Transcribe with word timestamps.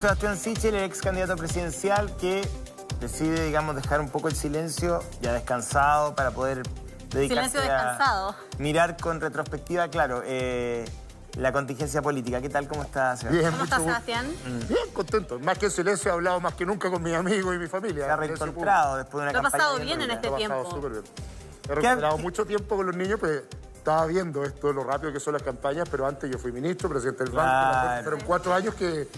Sebastián 0.00 0.36
Sichel, 0.36 0.76
el 0.76 0.84
ex 0.84 1.00
candidato 1.00 1.34
presidencial, 1.34 2.16
que 2.18 2.48
decide, 3.00 3.46
digamos, 3.46 3.74
dejar 3.74 4.00
un 4.00 4.08
poco 4.10 4.28
el 4.28 4.36
silencio, 4.36 5.00
ya 5.20 5.32
descansado, 5.32 6.14
para 6.14 6.30
poder 6.30 6.62
dedicarse 7.10 7.26
Silencio 7.50 7.60
descansado. 7.62 8.28
a 8.28 8.36
mirar 8.58 8.96
con 8.96 9.20
retrospectiva, 9.20 9.88
claro, 9.88 10.22
eh, 10.24 10.84
la 11.36 11.50
contingencia 11.50 12.00
política. 12.00 12.40
¿Qué 12.40 12.48
tal? 12.48 12.68
¿Cómo 12.68 12.84
estás, 12.84 13.18
Sebastián? 13.18 13.40
Bien, 13.40 13.50
¿Cómo 13.50 13.64
estás. 13.64 13.82
Sebastián? 13.82 14.26
Bien, 14.68 14.88
contento. 14.94 15.40
Más 15.40 15.58
que 15.58 15.66
en 15.66 15.72
silencio 15.72 16.12
he 16.12 16.14
hablado 16.14 16.38
más 16.38 16.54
que 16.54 16.64
nunca 16.64 16.88
con 16.92 17.02
mis 17.02 17.14
amigos 17.16 17.56
y 17.56 17.58
mi 17.58 17.66
familia. 17.66 18.04
Se 18.04 18.10
ha 18.12 18.16
reencontrado 18.16 18.98
después 18.98 19.14
de 19.24 19.30
una 19.30 19.32
Lo 19.32 19.38
ha 19.40 19.42
campaña 19.42 19.64
pasado 19.64 19.84
bien 19.84 20.00
en 20.00 20.10
este 20.12 20.28
público. 20.28 20.30
Lo 20.30 20.36
he 20.36 20.38
tiempo. 20.38 20.62
pasado 20.62 20.76
súper 20.76 20.92
bien. 20.92 21.04
He 21.64 21.74
recuperado 21.74 22.18
mucho 22.18 22.46
tiempo 22.46 22.76
con 22.76 22.86
los 22.86 22.94
niños, 22.94 23.18
pues 23.18 23.42
estaba 23.74 24.06
viendo 24.06 24.44
esto, 24.44 24.72
lo 24.72 24.84
rápido 24.84 25.12
que 25.12 25.18
son 25.18 25.32
las 25.32 25.42
campañas, 25.42 25.88
pero 25.90 26.06
antes 26.06 26.30
yo 26.30 26.38
fui 26.38 26.52
ministro, 26.52 26.88
presidente 26.88 27.24
del 27.24 27.32
banco. 27.32 27.50
Claro. 27.50 28.02
Fueron 28.04 28.20
cuatro 28.20 28.54
años 28.54 28.76
que, 28.76 29.08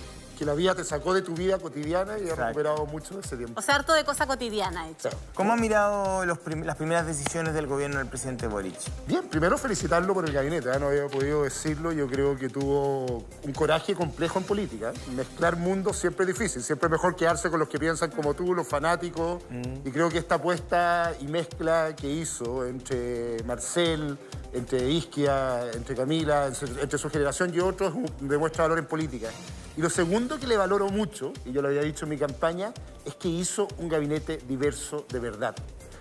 que 0.41 0.47
la 0.47 0.55
vida 0.55 0.75
te 0.75 0.85
sacó 0.85 1.13
de 1.13 1.21
tu 1.21 1.35
vida 1.35 1.59
cotidiana 1.59 2.17
y 2.17 2.23
Exacto. 2.23 2.45
recuperado 2.45 2.87
mucho 2.87 3.13
de 3.15 3.21
ese 3.21 3.37
tiempo. 3.37 3.61
O 3.61 3.63
sea, 3.63 3.75
harto 3.75 3.93
de 3.93 4.05
cosa 4.07 4.27
cotidiana 4.27 4.89
hecho. 4.89 5.11
¿Cómo 5.35 5.53
ha 5.53 5.57
mirado 5.57 6.25
los 6.25 6.39
prim- 6.39 6.65
las 6.65 6.77
primeras 6.77 7.07
decisiones 7.07 7.53
del 7.53 7.67
gobierno 7.67 7.99
del 7.99 8.07
presidente 8.07 8.47
Boric? 8.47 8.75
Bien, 9.07 9.29
primero 9.29 9.59
felicitarlo 9.59 10.15
por 10.15 10.25
el 10.25 10.33
gabinete, 10.33 10.71
¿eh? 10.71 10.79
no 10.81 10.87
había 10.89 11.07
podido 11.09 11.43
decirlo, 11.43 11.93
yo 11.93 12.07
creo 12.07 12.39
que 12.39 12.49
tuvo 12.49 13.23
un 13.43 13.53
coraje 13.55 13.95
complejo 13.95 14.39
en 14.39 14.47
política. 14.47 14.93
¿eh? 14.97 15.11
Mezclar 15.15 15.57
mundos 15.57 15.99
siempre 15.99 16.25
es 16.25 16.29
difícil, 16.39 16.63
siempre 16.63 16.87
es 16.87 16.93
mejor 16.93 17.17
quedarse 17.17 17.51
con 17.51 17.61
los 17.61 17.69
que 17.69 17.79
piensan 17.79 18.11
como 18.11 18.33
tú, 18.33 18.55
los 18.55 18.67
fanáticos, 18.67 19.43
y 19.85 19.91
creo 19.91 20.09
que 20.09 20.17
esta 20.17 20.37
apuesta 20.37 21.13
y 21.21 21.27
mezcla 21.27 21.95
que 21.95 22.09
hizo 22.11 22.65
entre 22.65 23.43
Marcel, 23.45 24.17
entre 24.55 24.89
Isquia, 24.89 25.71
entre 25.73 25.95
Camila, 25.95 26.47
entre, 26.47 26.81
entre 26.81 26.99
su 26.99 27.11
generación 27.11 27.53
y 27.55 27.61
otros, 27.61 27.93
demuestra 28.21 28.65
valor 28.65 28.79
en 28.79 28.87
política. 28.87 29.29
Y 29.77 29.83
lo 29.83 29.91
segundo 29.91 30.39
que 30.39 30.47
le 30.47 30.57
valoro 30.57 30.89
mucho, 30.89 31.33
y 31.45 31.53
yo 31.53 31.63
lo 31.63 31.69
había 31.69 31.83
dicho 31.83 32.05
en 32.05 32.11
mi 32.11 32.19
campaña, 32.19 32.73
es 33.05 33.15
que 33.15 33.29
hizo 33.29 33.69
un 33.79 33.89
gabinete 33.89 34.39
diverso 34.47 35.07
de 35.09 35.19
verdad 35.21 35.55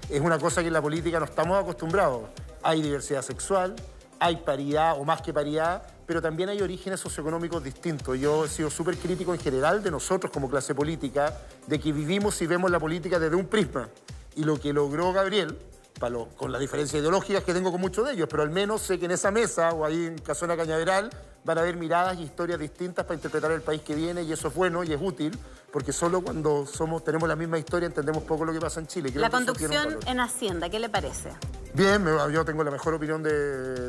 es 0.10 0.22
una 0.22 0.40
cosa 0.40 0.62
que 0.62 0.68
en 0.68 0.74
la 0.74 0.82
política 0.82 1.20
no 1.20 1.26
estamos 1.26 1.60
acostumbrados. 1.60 2.24
Hay 2.64 2.82
diversidad 2.82 3.22
sexual, 3.22 3.76
hay 4.20 4.38
paridad 4.38 5.00
o 5.00 5.06
más 5.06 5.22
que 5.22 5.32
paridad, 5.32 5.84
pero 6.08 6.22
también 6.22 6.50
hay 6.50 6.62
orígenes 6.62 7.00
socioeconómicos 7.00 7.64
distintos. 7.64 8.20
Yo 8.20 8.46
he 8.46 8.48
sido 8.48 8.72
súper 8.72 8.98
crítico 8.98 9.34
en 9.34 9.40
general 9.40 9.84
de 9.84 9.92
nosotros 9.92 10.32
como 10.34 10.50
clase 10.50 10.74
política, 10.74 11.38
de 11.68 11.80
que 11.80 11.92
vivimos 11.92 12.42
y 12.42 12.48
vemos 12.48 12.72
la 12.72 12.80
política 12.80 13.20
desde 13.20 13.36
un 13.36 13.46
prisma. 13.46 13.88
Y 14.36 14.44
lo 14.44 14.60
que 14.60 14.74
logró 14.74 15.14
Gabriel, 15.14 15.58
para 16.00 16.12
lo- 16.12 16.28
con 16.30 16.52
las 16.52 16.62
diferencias 16.62 17.00
ideológicas 17.02 17.44
que 17.44 17.54
tengo 17.54 17.72
con 17.72 17.82
muchos 17.82 18.06
de 18.08 18.14
ellos, 18.14 18.28
pero 18.30 18.44
al 18.44 18.50
menos 18.50 18.82
sé 18.82 18.98
que 18.98 19.06
en 19.06 19.12
esa 19.12 19.32
mesa 19.32 19.72
o 19.74 19.86
ahí 19.86 20.06
en 20.08 20.18
Casona 20.20 20.56
Cañaveral 20.56 21.10
van 21.44 21.58
a 21.58 21.62
haber 21.62 21.76
miradas 21.78 22.18
y 22.18 22.24
historias 22.24 22.60
distintas 22.60 23.06
para 23.06 23.16
interpretar 23.16 23.52
el 23.52 23.62
país 23.62 23.82
que 23.82 23.96
viene 23.96 24.24
y 24.24 24.32
eso 24.32 24.48
es 24.50 24.54
bueno 24.56 24.84
y 24.84 24.94
es 24.94 25.00
útil, 25.02 25.38
porque 25.72 25.92
solo 25.94 26.22
cuando 26.22 26.66
somos, 26.66 27.04
tenemos 27.04 27.28
la 27.30 27.36
misma 27.36 27.58
historia 27.58 27.86
entendemos 27.88 28.24
poco 28.24 28.46
lo 28.46 28.54
que 28.54 28.60
pasa 28.60 28.80
en 28.80 28.88
Chile. 28.88 29.10
Creo 29.12 29.22
La 29.22 29.30
conducción 29.30 29.98
en 30.06 30.20
Hacienda, 30.20 30.70
¿qué 30.70 30.80
le 30.80 30.90
parece? 30.90 31.32
Bien, 31.74 32.04
yo 32.32 32.44
tengo 32.44 32.64
la 32.64 32.72
mejor 32.72 32.94
opinión 32.96 33.22
de, 33.22 33.32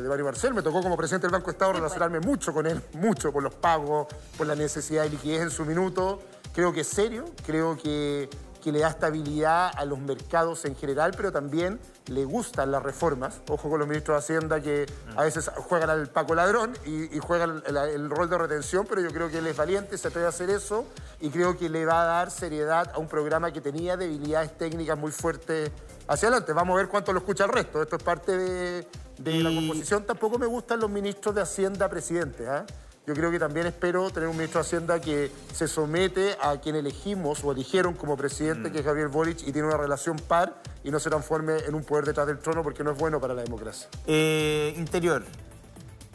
de 0.01 0.07
Mario 0.07 0.25
Marcel. 0.25 0.53
Me 0.53 0.61
tocó 0.61 0.81
como 0.81 0.95
presidente 0.95 1.27
del 1.27 1.31
Banco 1.31 1.47
de 1.47 1.51
Estado 1.53 1.71
Sí, 1.71 1.79
pues. 1.79 1.91
relacionarme 1.91 2.19
mucho 2.25 2.53
con 2.53 2.67
él, 2.67 2.81
mucho 2.93 3.31
por 3.33 3.41
los 3.41 3.53
pagos, 3.55 4.07
por 4.37 4.45
la 4.47 4.55
necesidad 4.55 5.03
de 5.03 5.09
liquidez 5.09 5.41
en 5.41 5.49
su 5.49 5.65
minuto. 5.65 6.21
Creo 6.53 6.71
que 6.71 6.81
es 6.81 6.87
serio, 6.87 7.25
creo 7.45 7.75
que, 7.77 8.29
que 8.61 8.71
le 8.71 8.79
da 8.79 8.89
estabilidad 8.89 9.71
a 9.75 9.85
los 9.85 9.99
mercados 9.99 10.63
en 10.65 10.75
general, 10.75 11.11
pero 11.15 11.31
también 11.31 11.79
le 12.07 12.23
gustan 12.25 12.71
las 12.71 12.81
reformas. 12.83 13.41
Ojo 13.49 13.69
con 13.69 13.79
los 13.79 13.87
ministros 13.87 14.15
de 14.15 14.19
Hacienda 14.19 14.61
que 14.61 14.85
a 15.15 15.23
veces 15.23 15.49
juegan 15.67 15.89
al 15.89 16.07
Paco 16.07 16.35
Ladrón 16.35 16.73
y, 16.85 17.15
y 17.15 17.19
juegan 17.19 17.63
el, 17.65 17.77
el 17.77 18.09
rol 18.09 18.29
de 18.29 18.37
retención, 18.37 18.85
pero 18.87 19.01
yo 19.01 19.09
creo 19.09 19.29
que 19.29 19.39
él 19.39 19.47
es 19.47 19.57
valiente, 19.57 19.97
se 19.97 20.07
atreve 20.07 20.27
a 20.27 20.29
hacer 20.29 20.49
eso 20.49 20.85
y 21.19 21.29
creo 21.29 21.57
que 21.57 21.69
le 21.69 21.85
va 21.85 22.03
a 22.03 22.05
dar 22.05 22.31
seriedad 22.31 22.91
a 22.93 22.97
un 22.99 23.07
programa 23.07 23.51
que 23.51 23.61
tenía 23.61 23.97
debilidades 23.97 24.57
técnicas 24.57 24.97
muy 24.97 25.11
fuertes 25.11 25.71
hacia 26.07 26.27
adelante. 26.29 26.53
Vamos 26.53 26.73
a 26.75 26.77
ver 26.77 26.87
cuánto 26.87 27.13
lo 27.13 27.19
escucha 27.19 27.45
el 27.45 27.51
resto. 27.51 27.81
Esto 27.81 27.95
es 27.95 28.03
parte 28.03 28.37
de, 28.37 28.87
de 29.17 29.43
la 29.43 29.49
composición. 29.49 30.05
Tampoco 30.05 30.37
me 30.37 30.45
gustan 30.45 30.79
los 30.79 30.89
ministros 30.89 31.33
de 31.35 31.41
Hacienda 31.41 31.89
presidentes. 31.89 32.47
¿ah? 32.47 32.65
Yo 33.07 33.15
creo 33.15 33.31
que 33.31 33.39
también 33.39 33.65
espero 33.65 34.11
tener 34.11 34.29
un 34.29 34.37
ministro 34.37 34.61
de 34.61 34.67
Hacienda 34.67 35.01
que 35.01 35.31
se 35.53 35.67
somete 35.67 36.37
a 36.39 36.57
quien 36.61 36.75
elegimos 36.75 37.43
o 37.43 37.51
eligieron 37.51 37.95
como 37.95 38.15
presidente, 38.15 38.71
que 38.71 38.79
es 38.79 38.85
Gabriel 38.85 39.07
Boric, 39.07 39.39
y 39.47 39.51
tiene 39.51 39.67
una 39.67 39.77
relación 39.77 40.17
par 40.17 40.61
y 40.83 40.91
no 40.91 40.99
se 40.99 41.09
transforme 41.09 41.57
en 41.65 41.73
un 41.73 41.83
poder 41.83 42.05
detrás 42.05 42.27
del 42.27 42.37
trono 42.37 42.61
porque 42.61 42.83
no 42.83 42.91
es 42.91 42.97
bueno 42.97 43.19
para 43.19 43.33
la 43.33 43.41
democracia. 43.41 43.89
Eh, 44.05 44.75
interior. 44.77 45.23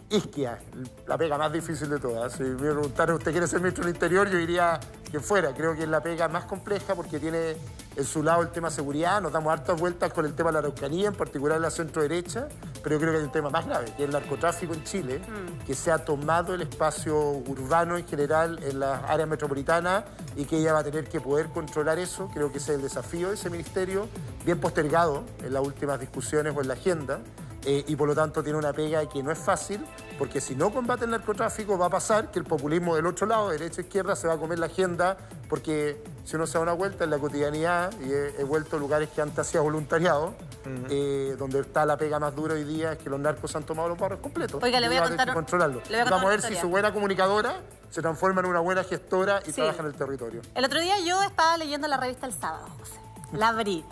Isquia, 0.09 0.61
la 1.09 1.19
pega 1.19 1.37
más 1.37 1.53
difícil 1.53 1.91
de 1.91 1.99
todas. 1.99 2.34
Si 2.34 2.44
me 2.44 2.55
preguntaran, 2.56 3.17
¿usted 3.17 3.33
quiere 3.33 3.49
ser 3.49 3.61
ministro 3.61 3.84
del 3.84 3.94
Interior? 3.94 4.28
Yo 4.28 4.39
diría 4.39 4.78
que 5.11 5.19
fuera. 5.19 5.53
Creo 5.53 5.75
que 5.75 5.83
es 5.83 5.89
la 5.89 6.00
pega 6.00 6.28
más 6.28 6.44
compleja 6.44 6.94
porque 6.94 7.19
tiene 7.19 7.56
en 7.97 8.05
su 8.05 8.22
lado 8.22 8.43
el 8.43 8.50
tema 8.50 8.71
seguridad. 8.71 9.21
Nos 9.21 9.33
damos 9.33 9.53
hartas 9.53 9.81
vueltas 9.81 10.12
con 10.12 10.25
el 10.25 10.34
tema 10.34 10.50
de 10.50 10.55
la 10.55 10.59
Araucanía, 10.61 11.09
en 11.09 11.15
particular 11.15 11.61
la 11.61 11.71
centro 11.71 12.03
derecha. 12.03 12.47
Pero 12.84 12.94
yo 12.94 13.00
creo 13.00 13.12
que 13.12 13.19
hay 13.19 13.25
un 13.25 13.33
tema 13.33 13.50
más 13.50 13.67
grave, 13.67 13.87
que 13.87 14.05
es 14.05 14.09
el 14.09 14.11
narcotráfico 14.12 14.75
en 14.75 14.84
Chile, 14.84 15.21
que 15.67 15.75
se 15.75 15.91
ha 15.91 15.99
tomado 15.99 16.55
el 16.55 16.62
espacio 16.62 17.19
urbano 17.19 17.97
en 17.97 18.06
general 18.06 18.61
en 18.62 18.78
las 18.78 19.03
áreas 19.11 19.28
metropolitanas 19.28 20.05
y 20.37 20.44
que 20.44 20.59
ella 20.59 20.73
va 20.73 20.81
a 20.81 20.84
tener 20.84 21.09
que 21.09 21.21
poder 21.21 21.49
controlar 21.49 21.99
eso. 21.99 22.31
Creo 22.33 22.53
que 22.53 22.59
ese 22.59 22.73
es 22.73 22.77
el 22.77 22.83
desafío 22.83 23.31
de 23.31 23.34
ese 23.34 23.50
ministerio, 23.50 24.06
bien 24.44 24.61
postergado 24.61 25.25
en 25.43 25.53
las 25.53 25.67
últimas 25.67 25.99
discusiones 25.99 26.55
o 26.56 26.61
en 26.61 26.69
la 26.69 26.75
agenda. 26.75 27.19
Eh, 27.69 27.84
y 27.88 27.97
por 27.97 28.06
lo 28.06 28.15
tanto 28.15 28.44
tiene 28.44 28.56
una 28.59 28.72
pega 28.72 29.04
que 29.09 29.21
no 29.25 29.32
es 29.32 29.38
fácil, 29.38 29.84
porque 30.19 30.41
si 30.41 30.54
no 30.54 30.72
combate 30.72 31.04
el 31.04 31.10
narcotráfico 31.10 31.77
va 31.77 31.87
a 31.87 31.91
pasar 31.91 32.31
que 32.31 32.38
el 32.38 32.44
populismo 32.44 32.94
del 32.94 33.06
otro 33.06 33.27
lado, 33.27 33.49
derecha 33.50 33.81
e 33.81 33.84
izquierda, 33.84 34.15
se 34.15 34.28
va 34.28 34.34
a 34.34 34.38
comer 34.38 34.60
la 34.60 34.66
agenda, 34.66 35.16
porque 35.49 36.00
si 36.25 36.37
uno 36.37 36.47
se 36.47 36.55
da 36.59 36.60
una 36.60 36.75
vuelta 36.75 37.03
en 37.03 37.10
la 37.10 37.19
cotidianidad, 37.19 37.93
y 38.00 38.12
he, 38.12 38.41
he 38.41 38.44
vuelto 38.44 38.76
a 38.76 38.78
lugares 38.78 39.09
que 39.10 39.21
antes 39.21 39.41
hacía 39.41 39.60
voluntariado, 39.62 40.32
eh, 40.91 41.34
donde 41.38 41.59
está 41.60 41.84
la 41.84 41.97
pega 41.97 42.21
más 42.21 42.37
dura 42.37 42.55
hoy 42.55 42.62
día, 42.62 42.93
es 42.93 42.99
que 42.99 43.10
los 43.10 43.19
narcos 43.19 43.55
han 43.56 43.65
tomado 43.65 43.88
los 43.88 43.99
barrios 43.99 44.21
completos. 44.21 44.62
Oiga, 44.62 44.78
le 44.78 44.87
voy 44.87 44.97
Y 44.97 45.00
a 45.00 45.03
contar 45.03 45.34
controlarlo. 45.34 45.81
le 45.81 45.88
voy 45.88 45.97
a 45.97 46.03
contar 46.05 46.12
Vamos 46.12 46.26
a 46.26 46.28
ver 46.31 46.43
si 46.43 46.55
su 46.55 46.69
buena 46.69 46.93
comunicadora 46.93 47.62
se 47.91 48.00
transforma 48.00 48.43
en 48.43 48.47
una 48.47 48.60
buena 48.60 48.84
gestora 48.84 49.41
y 49.43 49.47
Sí. 49.47 49.53
trabaja 49.55 49.81
en 49.81 49.87
el 49.87 49.94
territorio. 49.94 50.41
El 50.55 50.65
otro 50.65 50.81
día 50.81 51.00
yo 51.00 51.21
estaba 51.25 51.56
leyendo 51.56 51.88
la 51.88 51.97
revista 51.97 52.26
El 52.26 52.32
Sábado, 52.32 52.69
José. 52.78 53.00
La 53.32 53.49
abrí. 53.49 53.84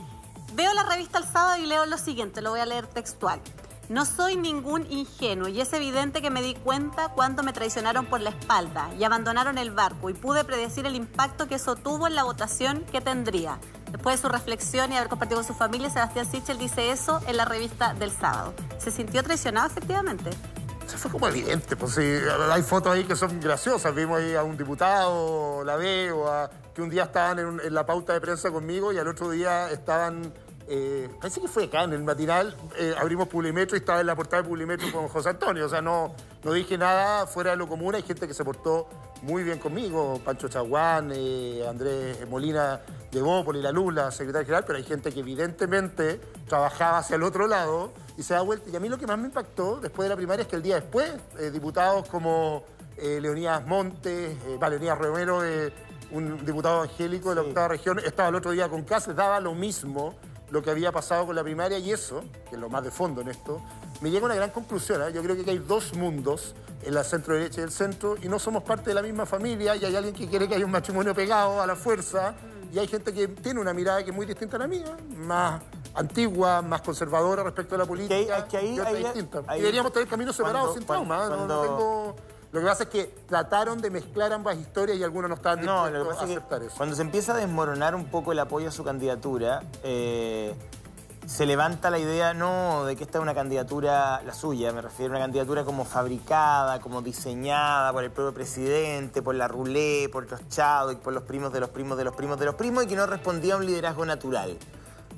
Veo 0.54 0.72
la 0.74 0.84
revista 0.84 1.18
El 1.18 1.24
Sábado 1.24 1.60
y 1.60 1.66
leo 1.66 1.84
lo 1.86 1.98
siguiente, 1.98 2.40
lo 2.40 2.50
voy 2.50 2.60
a 2.60 2.66
leer 2.66 2.86
textual. 2.86 3.40
No 3.88 4.06
soy 4.06 4.36
ningún 4.36 4.90
ingenuo 4.90 5.48
y 5.48 5.60
es 5.60 5.72
evidente 5.72 6.22
que 6.22 6.30
me 6.30 6.40
di 6.40 6.54
cuenta 6.54 7.10
cuando 7.10 7.42
me 7.42 7.52
traicionaron 7.52 8.06
por 8.06 8.20
la 8.20 8.30
espalda 8.30 8.90
y 8.98 9.04
abandonaron 9.04 9.58
el 9.58 9.70
barco 9.70 10.08
y 10.08 10.14
pude 10.14 10.42
predecir 10.44 10.86
el 10.86 10.96
impacto 10.96 11.48
que 11.48 11.56
eso 11.56 11.76
tuvo 11.76 12.06
en 12.06 12.14
la 12.14 12.24
votación 12.24 12.84
que 12.90 13.00
tendría. 13.02 13.58
Después 13.90 14.16
de 14.16 14.22
su 14.22 14.28
reflexión 14.28 14.90
y 14.90 14.96
haber 14.96 15.08
compartido 15.08 15.40
con 15.40 15.46
su 15.46 15.54
familia, 15.54 15.90
Sebastián 15.90 16.26
Sichel 16.30 16.58
dice 16.58 16.90
eso 16.90 17.20
en 17.28 17.36
la 17.36 17.44
revista 17.44 17.94
del 17.94 18.10
sábado. 18.10 18.54
¿Se 18.78 18.90
sintió 18.90 19.22
traicionado 19.22 19.66
efectivamente? 19.66 20.30
Se 20.86 20.98
fue 20.98 21.10
como 21.10 21.28
evidente, 21.28 21.76
pues 21.76 21.94
sí, 21.94 22.02
hay 22.50 22.62
fotos 22.62 22.92
ahí 22.92 23.04
que 23.04 23.16
son 23.16 23.40
graciosas. 23.40 23.94
Vimos 23.94 24.18
ahí 24.18 24.34
a 24.34 24.42
un 24.42 24.56
diputado, 24.56 25.62
la 25.64 25.76
B, 25.76 26.10
o 26.10 26.28
a, 26.28 26.50
que 26.74 26.82
un 26.82 26.90
día 26.90 27.04
estaban 27.04 27.38
en, 27.38 27.60
en 27.64 27.74
la 27.74 27.86
pauta 27.86 28.12
de 28.12 28.20
prensa 28.20 28.50
conmigo 28.50 28.92
y 28.92 28.98
al 28.98 29.08
otro 29.08 29.30
día 29.30 29.70
estaban, 29.70 30.32
eh, 30.66 31.10
parece 31.20 31.40
que 31.40 31.48
fue 31.48 31.64
acá 31.64 31.84
en 31.84 31.92
el 31.92 32.02
matinal, 32.02 32.56
eh, 32.78 32.94
abrimos 32.98 33.28
Publimetro 33.28 33.76
y 33.76 33.80
estaba 33.80 34.00
en 34.00 34.06
la 34.06 34.16
portada 34.16 34.42
de 34.42 34.48
Publimetro 34.48 34.90
con 34.90 35.08
José 35.08 35.30
Antonio. 35.30 35.66
O 35.66 35.68
sea, 35.68 35.82
no, 35.82 36.14
no 36.42 36.52
dije 36.52 36.78
nada 36.78 37.26
fuera 37.26 37.50
de 37.50 37.56
lo 37.56 37.68
común. 37.68 37.94
Hay 37.94 38.02
gente 38.02 38.26
que 38.26 38.34
se 38.34 38.44
portó 38.44 38.88
muy 39.22 39.42
bien 39.42 39.58
conmigo, 39.58 40.20
Pancho 40.24 40.48
Chaguán, 40.48 41.10
eh, 41.14 41.64
Andrés 41.68 42.28
Molina 42.28 42.80
de 43.10 43.22
Bópoli, 43.22 43.60
la 43.60 43.72
Lula, 43.72 44.10
secretario 44.10 44.46
general, 44.46 44.64
pero 44.66 44.78
hay 44.78 44.84
gente 44.84 45.12
que 45.12 45.20
evidentemente 45.20 46.20
trabajaba 46.48 46.98
hacia 46.98 47.16
el 47.16 47.22
otro 47.22 47.46
lado 47.46 47.92
y 48.16 48.22
se 48.22 48.34
da 48.34 48.40
vuelta. 48.40 48.70
Y 48.70 48.76
a 48.76 48.80
mí 48.80 48.88
lo 48.88 48.98
que 48.98 49.06
más 49.06 49.18
me 49.18 49.26
impactó 49.26 49.80
después 49.80 50.06
de 50.06 50.10
la 50.10 50.16
primaria 50.16 50.42
es 50.42 50.48
que 50.48 50.56
el 50.56 50.62
día 50.62 50.76
después, 50.76 51.12
eh, 51.38 51.50
diputados 51.50 52.08
como 52.08 52.64
eh, 52.96 53.18
Leonidas 53.20 53.66
Montes, 53.66 54.36
va, 54.62 54.68
Leonidas 54.68 54.98
Romero, 54.98 55.42
un 56.10 56.44
diputado 56.44 56.84
evangélico 56.84 57.30
de 57.30 57.34
la 57.36 57.42
octava 57.42 57.68
región, 57.68 57.98
estaba 57.98 58.28
el 58.28 58.34
otro 58.34 58.52
día 58.52 58.68
con 58.68 58.82
Cáceres, 58.82 59.16
daba 59.16 59.40
lo 59.40 59.54
mismo 59.54 60.14
lo 60.50 60.62
que 60.62 60.70
había 60.70 60.92
pasado 60.92 61.26
con 61.26 61.34
la 61.34 61.42
primaria 61.42 61.78
y 61.78 61.90
eso, 61.92 62.22
que 62.48 62.54
es 62.54 62.60
lo 62.60 62.68
más 62.68 62.84
de 62.84 62.90
fondo 62.90 63.20
en 63.22 63.28
esto, 63.28 63.60
me 64.00 64.10
llega 64.10 64.22
a 64.24 64.26
una 64.26 64.34
gran 64.34 64.50
conclusión. 64.50 65.02
¿eh? 65.02 65.12
Yo 65.12 65.22
creo 65.22 65.42
que 65.42 65.50
hay 65.50 65.58
dos 65.58 65.94
mundos 65.94 66.54
en 66.82 66.94
la 66.94 67.02
centro 67.02 67.34
derecha 67.34 67.60
y 67.60 67.64
el 67.64 67.70
centro 67.70 68.16
y 68.22 68.28
no 68.28 68.38
somos 68.38 68.62
parte 68.62 68.90
de 68.90 68.94
la 68.94 69.02
misma 69.02 69.24
familia 69.26 69.74
y 69.76 69.84
hay 69.84 69.96
alguien 69.96 70.14
que 70.14 70.28
quiere 70.28 70.46
que 70.48 70.54
haya 70.54 70.64
un 70.64 70.70
matrimonio 70.70 71.14
pegado 71.14 71.60
a 71.62 71.66
la 71.66 71.76
fuerza 71.76 72.34
y 72.72 72.78
hay 72.78 72.86
gente 72.88 73.12
que 73.14 73.28
tiene 73.28 73.60
una 73.60 73.72
mirada 73.72 74.02
que 74.04 74.10
es 74.10 74.16
muy 74.16 74.26
distinta 74.26 74.56
a 74.56 74.60
la 74.60 74.66
mía, 74.66 74.96
más 75.16 75.62
antigua, 75.94 76.60
más 76.60 76.82
conservadora 76.82 77.42
respecto 77.42 77.76
a 77.76 77.78
la 77.78 77.86
política. 77.86 78.44
Que 78.44 78.48
que 78.50 78.56
ahí- 78.56 78.74
y 78.74 78.80
otra 78.80 78.90
ahí- 78.92 79.02
distinta. 79.04 79.42
ahí- 79.46 79.58
y 79.58 79.62
deberíamos 79.62 79.92
tener 79.92 80.08
caminos 80.08 80.34
separados 80.36 80.70
cuando- 80.72 80.80
sin 80.80 80.86
trauma. 80.86 81.24
¿eh? 81.24 81.46
No- 81.46 81.60
tengo- 81.62 82.16
Lo 82.54 82.60
que 82.60 82.66
pasa 82.66 82.84
es 82.84 82.88
que 82.88 83.04
trataron 83.26 83.80
de 83.80 83.90
mezclar 83.90 84.32
ambas 84.32 84.56
historias 84.56 84.96
y 84.96 85.02
algunos 85.02 85.28
no 85.28 85.34
estaban 85.34 85.64
No, 85.64 85.90
dispuestos 85.90 85.98
lo 85.98 86.04
que 86.04 86.08
a 86.08 86.12
pasa 86.14 86.24
es 86.24 86.30
aceptar 86.30 86.60
que 86.60 86.66
eso. 86.66 86.76
cuando 86.76 86.94
se 86.94 87.02
empieza 87.02 87.32
a 87.32 87.36
desmoronar 87.36 87.96
un 87.96 88.04
poco 88.04 88.30
el 88.30 88.38
apoyo 88.38 88.68
a 88.68 88.70
su 88.70 88.84
candidatura, 88.84 89.64
eh, 89.82 90.54
se 91.26 91.46
levanta 91.46 91.90
la 91.90 91.98
idea, 91.98 92.32
no, 92.32 92.84
de 92.84 92.94
que 92.94 93.02
esta 93.02 93.18
es 93.18 93.22
una 93.22 93.34
candidatura, 93.34 94.22
la 94.22 94.32
suya, 94.32 94.72
me 94.72 94.82
refiero 94.82 95.12
a 95.12 95.16
una 95.16 95.24
candidatura 95.24 95.64
como 95.64 95.84
fabricada, 95.84 96.78
como 96.80 97.02
diseñada 97.02 97.92
por 97.92 98.04
el 98.04 98.12
propio 98.12 98.32
presidente, 98.32 99.20
por 99.20 99.34
la 99.34 99.48
Roulette, 99.48 100.12
por 100.12 100.30
los 100.30 100.40
y 100.92 100.94
por 100.94 101.12
los 101.12 101.24
primos 101.24 101.52
de 101.52 101.58
los 101.58 101.70
primos 101.70 101.98
de 101.98 102.04
los 102.04 102.14
primos 102.14 102.38
de 102.38 102.44
los 102.44 102.54
primos, 102.54 102.84
y 102.84 102.86
que 102.86 102.94
no 102.94 103.06
respondía 103.06 103.54
a 103.54 103.56
un 103.56 103.66
liderazgo 103.66 104.06
natural. 104.06 104.56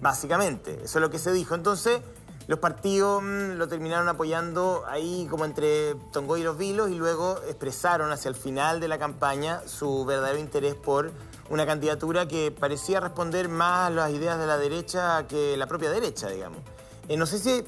Básicamente, 0.01 0.77
eso 0.85 0.99
es 0.99 1.03
lo 1.03 1.11
que 1.11 1.19
se 1.19 1.33
dijo. 1.33 1.55
Entonces, 1.55 2.01
los 2.47 2.59
partidos 2.59 3.23
mm, 3.23 3.53
lo 3.57 3.69
terminaron 3.69 4.09
apoyando 4.09 4.85
ahí 4.87 5.27
como 5.31 5.45
entre 5.45 5.95
Tongo 6.13 6.37
y 6.37 6.43
los 6.43 6.57
Vilos 6.57 6.91
y 6.91 6.95
luego 6.95 7.39
expresaron 7.49 8.13
hacia 8.13 8.29
el 8.29 8.35
final 8.35 8.81
de 8.81 8.89
la 8.89 8.99
campaña 8.99 9.63
su 9.67 10.05
verdadero 10.05 10.39
interés 10.39 10.75
por 10.75 11.13
una 11.51 11.67
candidatura 11.67 12.29
que 12.29 12.51
parecía 12.53 13.01
responder 13.01 13.49
más 13.49 13.89
a 13.89 13.91
las 13.91 14.11
ideas 14.11 14.39
de 14.39 14.47
la 14.47 14.59
derecha 14.59 15.27
que 15.27 15.57
la 15.57 15.67
propia 15.67 15.91
derecha, 15.91 16.29
digamos. 16.29 16.61
Eh, 17.09 17.17
no 17.17 17.27
sé 17.27 17.39
si 17.39 17.65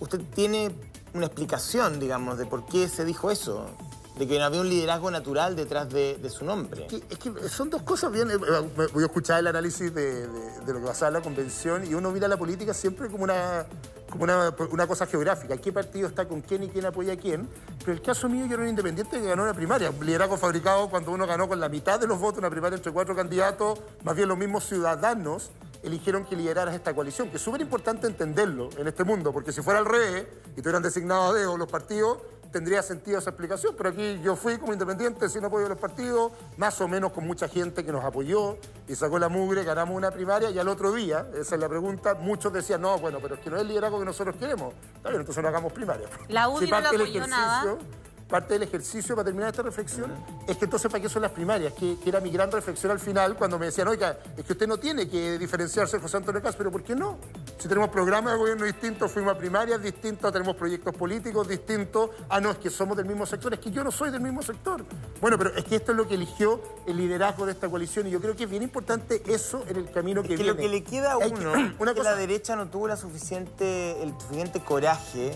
usted 0.00 0.20
tiene 0.34 0.74
una 1.12 1.26
explicación, 1.26 2.00
digamos, 2.00 2.38
de 2.38 2.46
por 2.46 2.66
qué 2.66 2.88
se 2.88 3.04
dijo 3.04 3.30
eso 3.30 3.66
de 4.16 4.28
que 4.28 4.38
no 4.38 4.44
había 4.44 4.60
un 4.60 4.68
liderazgo 4.68 5.10
natural 5.10 5.56
detrás 5.56 5.88
de, 5.90 6.30
su 6.30 6.44
nombre. 6.44 6.86
Es 7.10 7.18
que, 7.18 7.48
son 7.48 7.68
dos 7.70 7.82
cosas 7.82 8.12
bien. 8.12 8.30
Eh, 8.30 8.36
voy 8.36 9.02
a 9.02 9.06
escuchar 9.06 9.40
el 9.40 9.48
análisis 9.48 9.92
de, 9.92 10.28
lo 10.66 10.80
que 10.80 10.86
pasaba 10.86 11.08
en 11.08 11.14
la 11.14 11.20
convención 11.20 11.84
y 11.84 11.94
uno 11.94 12.10
mira 12.10 12.28
la 12.28 12.36
política 12.36 12.72
siempre 12.72 13.08
como 13.08 13.24
una, 13.24 13.66
como 14.08 14.24
una, 14.24 14.86
cosa 14.86 15.06
geográfica. 15.06 15.56
¿Qué 15.56 15.72
partido 15.72 16.08
está 16.08 16.26
con 16.26 16.42
quién 16.42 16.62
y 16.62 16.68
quién 16.68 16.86
apoya 16.86 17.14
a 17.14 17.16
quién? 17.16 17.48
Pero 17.80 17.92
el 17.92 18.02
caso 18.02 18.28
mío, 18.28 18.46
yo 18.46 18.54
era 18.54 18.62
un 18.62 18.68
independiente 18.68 19.20
que 19.20 19.26
ganó 19.26 19.42
una 19.42 19.54
primaria. 19.54 19.90
Un 19.90 20.06
liderazgo 20.06 20.36
fabricado 20.36 20.88
cuando 20.88 21.10
uno 21.10 21.26
ganó 21.26 21.48
con 21.48 21.58
la 21.58 21.68
mitad 21.68 21.98
de 21.98 22.06
los 22.06 22.18
votos 22.18 22.38
una 22.38 22.50
primaria 22.50 22.76
entre 22.76 22.92
cuatro 22.92 23.16
candidatos, 23.16 23.80
más 24.04 24.14
bien 24.14 24.28
los 24.28 24.38
mismos 24.38 24.64
ciudadanos 24.64 25.50
eligieron 25.82 26.24
que 26.24 26.34
lideraras 26.34 26.74
esta 26.74 26.94
coalición, 26.94 27.28
que 27.28 27.36
es 27.36 27.42
súper 27.42 27.60
importante 27.60 28.06
entenderlo 28.06 28.70
en 28.78 28.88
este 28.88 29.04
mundo, 29.04 29.32
porque 29.32 29.52
si 29.52 29.60
fuera 29.60 29.80
al 29.80 29.84
revés 29.84 30.26
y 30.56 30.62
tuvieran 30.62 30.82
designado 30.82 31.24
a 31.24 31.34
dedo 31.34 31.58
los 31.58 31.70
partidos, 31.70 32.18
tendría 32.54 32.84
sentido 32.84 33.18
esa 33.18 33.30
explicación, 33.30 33.74
pero 33.76 33.88
aquí 33.88 34.20
yo 34.22 34.36
fui 34.36 34.58
como 34.58 34.72
independiente 34.72 35.28
sin 35.28 35.44
apoyo 35.44 35.64
de 35.64 35.70
los 35.70 35.78
partidos, 35.78 36.30
más 36.56 36.80
o 36.80 36.86
menos 36.86 37.10
con 37.10 37.26
mucha 37.26 37.48
gente 37.48 37.84
que 37.84 37.90
nos 37.90 38.04
apoyó 38.04 38.58
y 38.86 38.94
sacó 38.94 39.18
la 39.18 39.28
mugre, 39.28 39.64
ganamos 39.64 39.96
una 39.96 40.12
primaria 40.12 40.50
y 40.50 40.58
al 40.60 40.68
otro 40.68 40.92
día, 40.92 41.26
esa 41.34 41.56
es 41.56 41.60
la 41.60 41.68
pregunta, 41.68 42.14
muchos 42.14 42.52
decían, 42.52 42.80
no, 42.80 42.96
bueno, 43.00 43.18
pero 43.20 43.34
es 43.34 43.40
que 43.40 43.50
no 43.50 43.56
es 43.56 43.62
el 43.62 43.68
liderazgo 43.68 43.98
que 43.98 44.04
nosotros 44.04 44.36
queremos. 44.36 44.72
Está 44.94 45.08
bien, 45.08 45.22
entonces 45.22 45.42
no 45.42 45.48
hagamos 45.48 45.72
primaria. 45.72 46.06
La 46.28 46.48
UDI 46.48 46.70
no 46.70 46.76
apoyó 46.76 47.26
nada 47.26 47.76
parte 48.28 48.54
del 48.54 48.62
ejercicio 48.62 49.14
para 49.14 49.26
terminar 49.26 49.50
esta 49.50 49.62
reflexión 49.62 50.12
es 50.46 50.56
que 50.56 50.64
entonces, 50.64 50.90
¿para 50.90 51.02
qué 51.02 51.08
son 51.08 51.22
las 51.22 51.32
primarias? 51.32 51.72
Que, 51.74 51.96
era 52.04 52.20
mi 52.20 52.30
gran 52.30 52.50
reflexión 52.50 52.92
al 52.92 52.98
final 52.98 53.36
cuando 53.36 53.58
me 53.58 53.66
decían, 53.66 53.88
oiga, 53.88 54.18
es 54.36 54.44
que 54.44 54.52
usted 54.52 54.66
no 54.66 54.78
tiene 54.78 55.08
que 55.08 55.38
diferenciarse 55.38 55.96
de 55.96 56.02
José 56.02 56.16
Antonio 56.18 56.42
Cas, 56.42 56.56
pero 56.56 56.70
¿por 56.70 56.82
qué 56.82 56.94
no? 56.94 57.18
Si 57.58 57.68
tenemos 57.68 57.90
programas 57.90 58.32
de 58.32 58.38
gobierno 58.38 58.64
distintos, 58.64 59.10
fuimos 59.10 59.34
a 59.34 59.38
primarias 59.38 59.82
distintas, 59.82 60.32
tenemos 60.32 60.56
proyectos 60.56 60.94
políticos 60.94 61.48
distintos. 61.48 62.10
Ah, 62.28 62.40
no, 62.40 62.50
es 62.50 62.58
que 62.58 62.70
somos 62.70 62.96
del 62.96 63.06
mismo 63.06 63.26
sector, 63.26 63.54
es 63.54 63.60
que 63.60 63.70
yo 63.70 63.82
no 63.84 63.90
soy 63.90 64.10
del 64.10 64.20
mismo 64.20 64.42
sector. 64.42 64.84
Bueno, 65.20 65.38
pero 65.38 65.54
es 65.54 65.64
que 65.64 65.76
esto 65.76 65.92
es 65.92 65.98
lo 65.98 66.06
que 66.06 66.14
eligió 66.14 66.60
el 66.86 66.96
liderazgo 66.96 67.46
de 67.46 67.52
esta 67.52 67.68
coalición 67.68 68.06
y 68.06 68.10
yo 68.10 68.20
creo 68.20 68.36
que 68.36 68.44
es 68.44 68.50
bien 68.50 68.62
importante 68.62 69.22
eso 69.26 69.64
en 69.68 69.76
el 69.76 69.90
camino 69.90 70.22
que, 70.22 70.36
que 70.36 70.44
Lo 70.44 70.56
que 70.56 70.68
le 70.68 70.82
queda 70.82 71.12
a 71.12 71.18
uno, 71.18 71.52
una 71.78 71.90
es 71.92 71.96
que 71.96 72.02
la 72.02 72.16
derecha 72.16 72.56
no 72.56 72.68
tuvo 72.68 72.88
la 72.88 72.96
suficiente, 72.96 74.02
el 74.02 74.10
suficiente 74.20 74.60
coraje, 74.60 75.32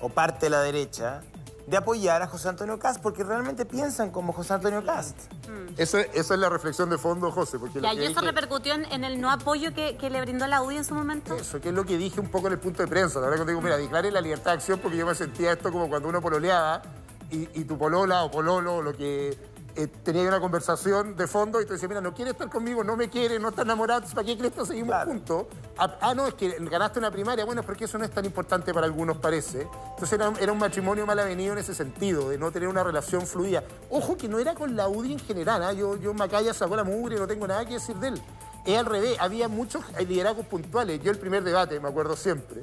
o 0.00 0.08
parte 0.08 0.46
de 0.46 0.50
la 0.50 0.62
derecha, 0.62 1.22
de 1.70 1.76
apoyar 1.76 2.20
a 2.20 2.26
José 2.26 2.48
Antonio 2.48 2.80
Cast 2.80 3.00
porque 3.00 3.22
realmente 3.22 3.64
piensan 3.64 4.10
como 4.10 4.32
José 4.32 4.54
Antonio 4.54 4.84
Cast. 4.84 5.16
Mm. 5.48 5.74
Esa, 5.80 6.00
esa, 6.00 6.34
es 6.34 6.40
la 6.40 6.48
reflexión 6.48 6.90
de 6.90 6.98
fondo, 6.98 7.30
José. 7.30 7.60
Porque 7.60 7.78
¿Y 7.78 8.04
eso 8.04 8.20
repercutió 8.20 8.74
en, 8.74 9.04
el 9.04 9.20
no 9.20 9.30
apoyo 9.30 9.72
que, 9.72 9.96
le 10.10 10.20
brindó 10.20 10.48
la 10.48 10.62
UDI 10.62 10.78
en 10.78 10.84
su 10.84 10.94
momento? 10.96 11.36
Eso, 11.36 11.60
que 11.60 11.68
es 11.68 11.74
lo 11.74 11.84
que 11.84 11.96
dije 11.96 12.20
un 12.20 12.28
poco 12.28 12.48
en 12.48 12.54
el 12.54 12.58
punto 12.58 12.82
de 12.82 12.88
prensa. 12.88 13.20
La 13.20 13.28
verdad 13.28 13.44
que 13.44 13.52
digo, 13.52 13.62
mira, 13.62 13.76
declare 13.76 14.10
la 14.10 14.20
libertad 14.20 14.50
de 14.50 14.56
acción 14.56 14.80
porque 14.80 14.96
yo 14.96 15.06
me 15.06 15.14
sentía 15.14 15.52
esto 15.52 15.70
como 15.70 15.88
cuando 15.88 16.08
uno 16.08 16.20
pololeaba 16.20 16.82
y, 17.30 17.48
y 17.60 17.64
tu 17.64 17.78
polola 17.78 18.24
o 18.24 18.30
pololo, 18.32 18.82
lo 18.82 18.92
que 18.92 19.38
eh, 19.76 19.86
tenía 19.86 20.22
una 20.22 20.40
conversación 20.40 21.16
de 21.16 21.26
fondo 21.26 21.60
y 21.60 21.66
te 21.66 21.74
decía, 21.74 21.88
mira, 21.88 22.00
no 22.00 22.12
quiere 22.14 22.32
estar 22.32 22.48
conmigo, 22.48 22.82
no 22.82 22.96
me 22.96 23.08
quiere, 23.08 23.38
no 23.38 23.48
está 23.50 23.62
enamorado, 23.62 24.06
¿para 24.14 24.26
qué 24.26 24.36
crees 24.36 24.52
que 24.52 24.66
seguimos 24.66 24.94
juntos? 25.04 25.46
Ah, 25.78 25.96
ah, 26.00 26.14
no, 26.14 26.26
es 26.26 26.34
que 26.34 26.56
ganaste 26.60 26.98
una 26.98 27.10
primaria, 27.10 27.44
bueno, 27.44 27.60
es 27.60 27.66
porque 27.66 27.84
eso 27.84 27.98
no 27.98 28.04
es 28.04 28.10
tan 28.10 28.24
importante 28.24 28.74
para 28.74 28.86
algunos, 28.86 29.16
parece. 29.18 29.66
Entonces 29.90 30.12
era, 30.12 30.52
un 30.52 30.58
matrimonio 30.58 31.06
mal 31.06 31.18
avenido 31.18 31.52
en 31.52 31.58
ese 31.58 31.74
sentido, 31.74 32.28
de 32.28 32.38
no 32.38 32.50
tener 32.50 32.68
una 32.68 32.82
relación 32.82 33.26
fluida. 33.26 33.62
Ojo 33.90 34.16
que 34.16 34.28
no 34.28 34.38
era 34.38 34.54
con 34.54 34.76
la 34.76 34.88
UDI 34.88 35.12
en 35.14 35.18
general, 35.20 35.62
¿ah? 35.62 35.72
yo, 35.72 35.96
yo 35.96 36.14
Macaya 36.14 36.52
sacó 36.52 36.76
la 36.76 36.84
mugre, 36.84 37.16
no 37.16 37.26
tengo 37.26 37.46
nada 37.46 37.64
que 37.64 37.74
decir 37.74 37.96
de 37.96 38.08
él. 38.08 38.22
Es 38.64 38.78
al 38.78 38.86
revés, 38.86 39.16
había 39.18 39.48
muchos 39.48 39.82
liderazgos 40.06 40.46
puntuales. 40.46 41.02
Yo 41.02 41.10
el 41.10 41.18
primer 41.18 41.42
debate, 41.42 41.80
me 41.80 41.88
acuerdo 41.88 42.14
siempre, 42.14 42.60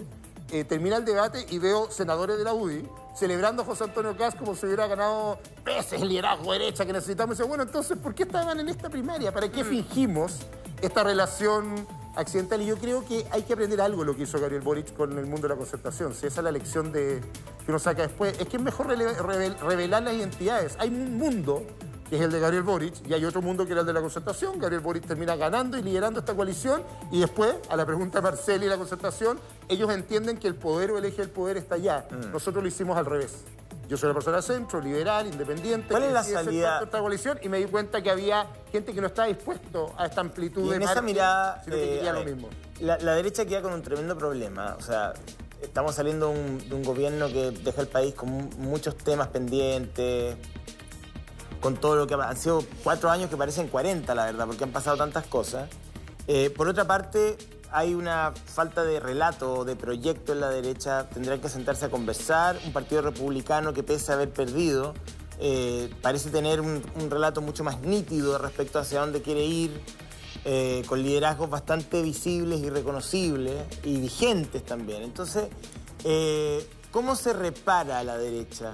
eh, 0.52 0.64
termina 0.64 0.98
el 0.98 1.06
debate 1.06 1.46
y 1.50 1.60
veo 1.60 1.92
senadores 1.92 2.38
de 2.38 2.44
la 2.44 2.54
UDI 2.54 2.88
celebrando 3.18 3.64
a 3.64 3.66
José 3.66 3.86
Antonio 3.86 4.16
Caz 4.16 4.36
como 4.36 4.56
si 4.56 4.68
hubiera 4.68 4.88
ganado 4.88 5.40
veces 5.66 6.02
el 6.02 6.08
liderazgo 6.08 6.52
derecha 6.54 6.86
que 6.86 6.94
necesitamos. 6.94 7.36
Y 7.36 7.38
dice, 7.38 7.48
bueno, 7.48 7.64
entonces, 7.64 7.98
¿por 7.98 8.14
qué 8.14 8.24
estaban 8.24 8.60
en 8.60 8.70
esta 8.70 8.90
primaria? 8.90 9.34
¿Para 9.34 9.50
qué 9.50 9.64
mm. 9.64 9.68
fingimos 9.68 10.40
esta 10.82 11.04
relación 11.04 11.88
accidental? 12.16 12.62
Y 12.62 12.68
yo 12.68 12.78
creo 12.78 13.04
que 13.06 13.26
hay 13.32 13.42
que 13.42 13.54
aprender 13.54 13.82
algo 13.82 14.04
lo 14.04 14.16
que 14.16 14.24
hizo 14.24 14.40
Gabriel 14.40 14.62
Boric 14.62 14.96
con 14.96 15.18
el 15.18 15.26
mundo 15.26 15.44
de 15.44 15.50
la 15.50 15.56
concertación. 15.56 16.14
Si 16.14 16.28
esa 16.28 16.42
es 16.42 16.44
la 16.44 16.52
lección 16.52 16.92
de, 16.92 17.22
que 17.66 17.72
uno 17.72 17.80
saca 17.80 18.04
después, 18.04 18.40
es 18.40 18.48
que 18.48 18.58
es 18.58 18.64
mejor 18.64 18.88
revelar 18.88 20.04
las 20.04 20.14
identidades. 20.14 20.76
Hay 20.78 20.90
un 20.90 21.18
mundo 21.18 21.64
que 22.09 22.15
es 22.15 22.21
el 22.21 22.31
de 22.31 22.39
Gabriel 22.39 22.63
Boric, 22.63 23.07
y 23.07 23.13
hay 23.13 23.25
otro 23.25 23.42
mundo 23.42 23.65
que 23.65 23.71
era 23.71 23.81
el 23.81 23.88
de 23.88 23.94
la 23.94 24.01
concertación. 24.01 24.59
Gabriel 24.59 24.81
Boric 24.81 25.06
termina 25.06 25.36
ganando 25.36 25.77
y 25.77 25.81
liderando 25.81 26.19
esta 26.19 26.33
coalición, 26.33 26.83
y 27.12 27.19
después, 27.19 27.56
a 27.69 27.75
la 27.75 27.86
pregunta 27.86 28.19
de 28.19 28.24
Marcel 28.24 28.63
y 28.63 28.68
la 28.68 28.77
concertación, 28.77 29.39
ellos 29.68 29.92
entienden 29.92 30.38
que 30.38 30.48
el 30.48 30.56
poder 30.56 30.92
o 30.92 30.98
el 30.98 31.06
eje 31.06 31.21
del 31.21 31.30
poder 31.30 31.57
está 31.57 31.75
allá. 31.75 32.07
Mm. 32.09 32.31
Nosotros 32.31 32.63
lo 32.63 32.68
hicimos 32.68 32.98
al 32.98 33.06
revés. 33.06 33.44
Yo 33.88 33.95
soy 33.95 34.07
una 34.07 34.15
persona 34.15 34.38
de 34.38 34.44
centro, 34.44 34.81
liberal, 34.81 35.27
independiente. 35.27 35.88
¿Cuál 35.89 36.04
es 36.04 36.13
la 36.13 36.24
salida? 36.24 36.80
De 36.80 36.86
esta 36.86 37.00
coalición 37.00 37.39
y 37.42 37.48
me 37.48 37.57
di 37.57 37.65
cuenta 37.65 38.01
que 38.01 38.10
había 38.10 38.48
gente 38.71 38.94
que 38.94 39.00
no 39.00 39.07
estaba 39.07 39.27
dispuesto 39.30 39.94
a 39.98 40.07
esta 40.07 40.21
amplitud 40.21 40.71
y 40.71 40.75
en 40.75 40.81
esa 40.81 41.01
mirada, 41.01 41.62
sino 41.63 41.75
que 41.77 41.89
quería 41.89 42.13
lo 42.13 42.25
mismo. 42.25 42.50
La, 42.80 42.98
derecha 42.98 43.45
queda 43.45 43.62
con 43.62 43.74
un 43.74 43.81
tremendo 43.81 44.18
problema. 44.18 44.75
O 44.77 44.81
sea, 44.81 45.13
estamos 45.62 45.95
saliendo 45.95 46.33
de 46.33 46.75
un 46.75 46.83
gobierno 46.83 47.27
que 47.27 47.51
deja 47.51 47.81
el 47.81 47.88
país 47.88 48.13
con 48.13 48.50
muchos 48.57 48.98
temas 48.98 49.30
pendientes, 49.30 50.36
con 51.59 51.75
todo 51.77 51.95
lo 51.95 52.07
que 52.07 52.15
han 52.15 52.38
sido 52.38 52.63
cuatro 52.83 53.09
años 53.09 53.30
que 53.30 53.38
parecen 53.38 53.68
40, 53.68 54.13
la 54.15 54.25
verdad, 54.25 54.45
porque 54.45 54.63
han 54.63 54.71
pasado 54.71 54.98
tantas 54.98 55.25
cosas. 55.25 55.69
Eh, 56.27 56.50
por 56.50 56.68
otra 56.68 56.86
parte, 56.86 57.38
hay 57.71 57.94
una 57.94 58.33
falta 58.45 58.83
de 58.83 59.00
relato, 59.00 59.65
de 59.65 59.75
proyecto 59.75 60.33
en 60.33 60.42
la 60.42 60.50
derecha. 60.50 61.09
Tendrán 61.09 61.39
que 61.39 61.50
sentarse 61.50 61.86
a 61.86 61.89
conversar. 61.89 62.57
Un 62.65 62.74
partido 62.74 63.01
republicano 63.01 63.74
que 63.74 63.83
pese 63.83 64.12
a 64.12 64.15
haber 64.15 64.30
perdido, 64.30 64.94
eh, 65.39 65.89
parece 66.01 66.30
tener 66.30 66.62
un, 66.62 66.83
relato 67.09 67.42
mucho 67.42 67.63
más 67.63 67.80
nítido 67.81 68.38
respecto 68.38 68.80
hacia 68.80 69.00
dónde 69.00 69.21
quiere 69.21 69.45
ir, 69.45 69.81
eh, 70.45 70.83
con 70.88 71.01
liderazgos 71.01 71.50
bastante 71.50 72.01
visibles 72.01 72.60
y 72.60 72.70
reconocibles 72.70 73.63
y 73.84 74.00
vigentes 74.00 74.63
también. 74.63 75.03
Entonces, 75.03 75.48
¿cómo 76.91 77.15
se 77.15 77.34
repara 77.34 78.03
la 78.03 78.17
derecha? 78.17 78.74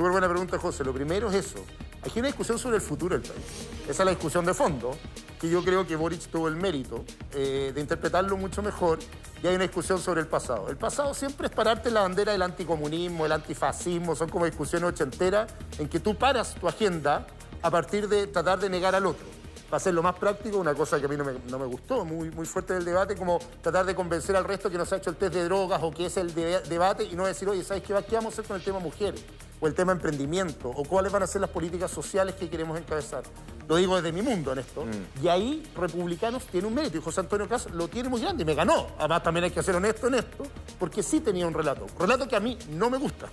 Súper 0.00 0.12
buena 0.12 0.30
pregunta, 0.30 0.58
José. 0.58 0.82
Lo 0.82 0.94
primero 0.94 1.28
es 1.28 1.34
eso. 1.34 1.58
Aquí 2.00 2.12
hay 2.14 2.20
una 2.20 2.28
discusión 2.28 2.58
sobre 2.58 2.76
el 2.76 2.80
futuro 2.80 3.18
del 3.18 3.30
país. 3.30 3.44
Esa 3.82 3.90
es 3.90 4.06
la 4.06 4.12
discusión 4.12 4.46
de 4.46 4.54
fondo, 4.54 4.92
que 5.38 5.50
yo 5.50 5.62
creo 5.62 5.86
que 5.86 5.94
Boric 5.94 6.22
tuvo 6.28 6.48
el 6.48 6.56
mérito 6.56 7.04
eh, 7.34 7.70
de 7.74 7.80
interpretarlo 7.82 8.38
mucho 8.38 8.62
mejor 8.62 8.98
y 9.42 9.46
hay 9.46 9.56
una 9.56 9.64
discusión 9.64 9.98
sobre 9.98 10.22
el 10.22 10.26
pasado. 10.26 10.70
El 10.70 10.78
pasado 10.78 11.12
siempre 11.12 11.48
es 11.48 11.52
pararte 11.52 11.90
la 11.90 12.00
bandera 12.00 12.32
del 12.32 12.40
anticomunismo, 12.40 13.26
el 13.26 13.32
antifascismo, 13.32 14.16
son 14.16 14.30
como 14.30 14.46
discusiones 14.46 14.88
ochenteras 14.88 15.52
en 15.78 15.86
que 15.86 16.00
tú 16.00 16.14
paras 16.16 16.54
tu 16.54 16.66
agenda 16.66 17.26
a 17.60 17.70
partir 17.70 18.08
de 18.08 18.26
tratar 18.26 18.58
de 18.58 18.70
negar 18.70 18.94
al 18.94 19.04
otro. 19.04 19.26
Va 19.70 19.76
a 19.76 19.80
ser 19.80 19.92
lo 19.92 20.02
más 20.02 20.14
práctico, 20.14 20.56
una 20.56 20.72
cosa 20.72 20.98
que 20.98 21.04
a 21.04 21.08
mí 21.10 21.16
no 21.18 21.58
me, 21.58 21.66
gustó, 21.66 22.06
muy, 22.06 22.30
muy 22.30 22.46
fuerte 22.46 22.72
del 22.72 22.86
debate, 22.86 23.16
como 23.16 23.38
tratar 23.60 23.84
de 23.84 23.94
convencer 23.94 24.34
al 24.34 24.44
resto 24.44 24.70
que 24.70 24.78
no 24.78 24.86
se 24.86 24.94
ha 24.94 24.98
hecho 24.98 25.10
el 25.10 25.16
test 25.16 25.34
de 25.34 25.44
drogas 25.44 25.82
o 25.82 25.90
que 25.90 26.06
es 26.06 26.16
el 26.16 26.32
debate 26.34 27.04
y 27.04 27.14
no 27.16 27.26
decir, 27.26 27.46
oye, 27.50 27.62
¿sabes 27.62 27.82
qué, 27.82 27.94
qué 28.08 28.14
vamos 28.14 28.32
a 28.32 28.34
hacer 28.36 28.46
con 28.46 28.56
el 28.56 28.64
tema 28.64 28.78
mujeres? 28.78 29.22
O 29.60 29.66
el 29.66 29.74
tema 29.74 29.92
emprendimiento, 29.92 30.68
o 30.68 30.84
cuáles 30.84 31.12
van 31.12 31.22
a 31.22 31.26
ser 31.26 31.40
las 31.40 31.50
políticas 31.50 31.90
sociales 31.90 32.34
que 32.34 32.48
queremos 32.48 32.78
encabezar. 32.78 33.22
Lo 33.68 33.76
digo 33.76 33.96
desde 33.96 34.12
mi 34.12 34.22
mundo 34.22 34.52
en 34.52 34.58
esto. 34.58 34.84
Mm. 34.84 35.24
Y 35.24 35.28
ahí 35.28 35.70
republicanos 35.76 36.44
tienen 36.46 36.68
un 36.68 36.74
mérito, 36.74 36.98
y 36.98 37.00
José 37.00 37.20
Antonio 37.20 37.48
Cas 37.48 37.70
lo 37.70 37.88
tiene 37.88 38.08
muy 38.08 38.20
grande, 38.20 38.42
y 38.42 38.46
me 38.46 38.54
ganó. 38.54 38.88
Además 38.98 39.22
también 39.22 39.44
hay 39.44 39.50
que 39.50 39.62
ser 39.62 39.76
honesto 39.76 40.08
en 40.08 40.14
esto, 40.14 40.44
porque 40.78 41.02
sí 41.02 41.20
tenía 41.20 41.46
un 41.46 41.54
relato, 41.54 41.84
un 41.84 42.00
relato 42.00 42.26
que 42.26 42.36
a 42.36 42.40
mí 42.40 42.58
no 42.70 42.90
me 42.90 42.98
gusta, 42.98 43.26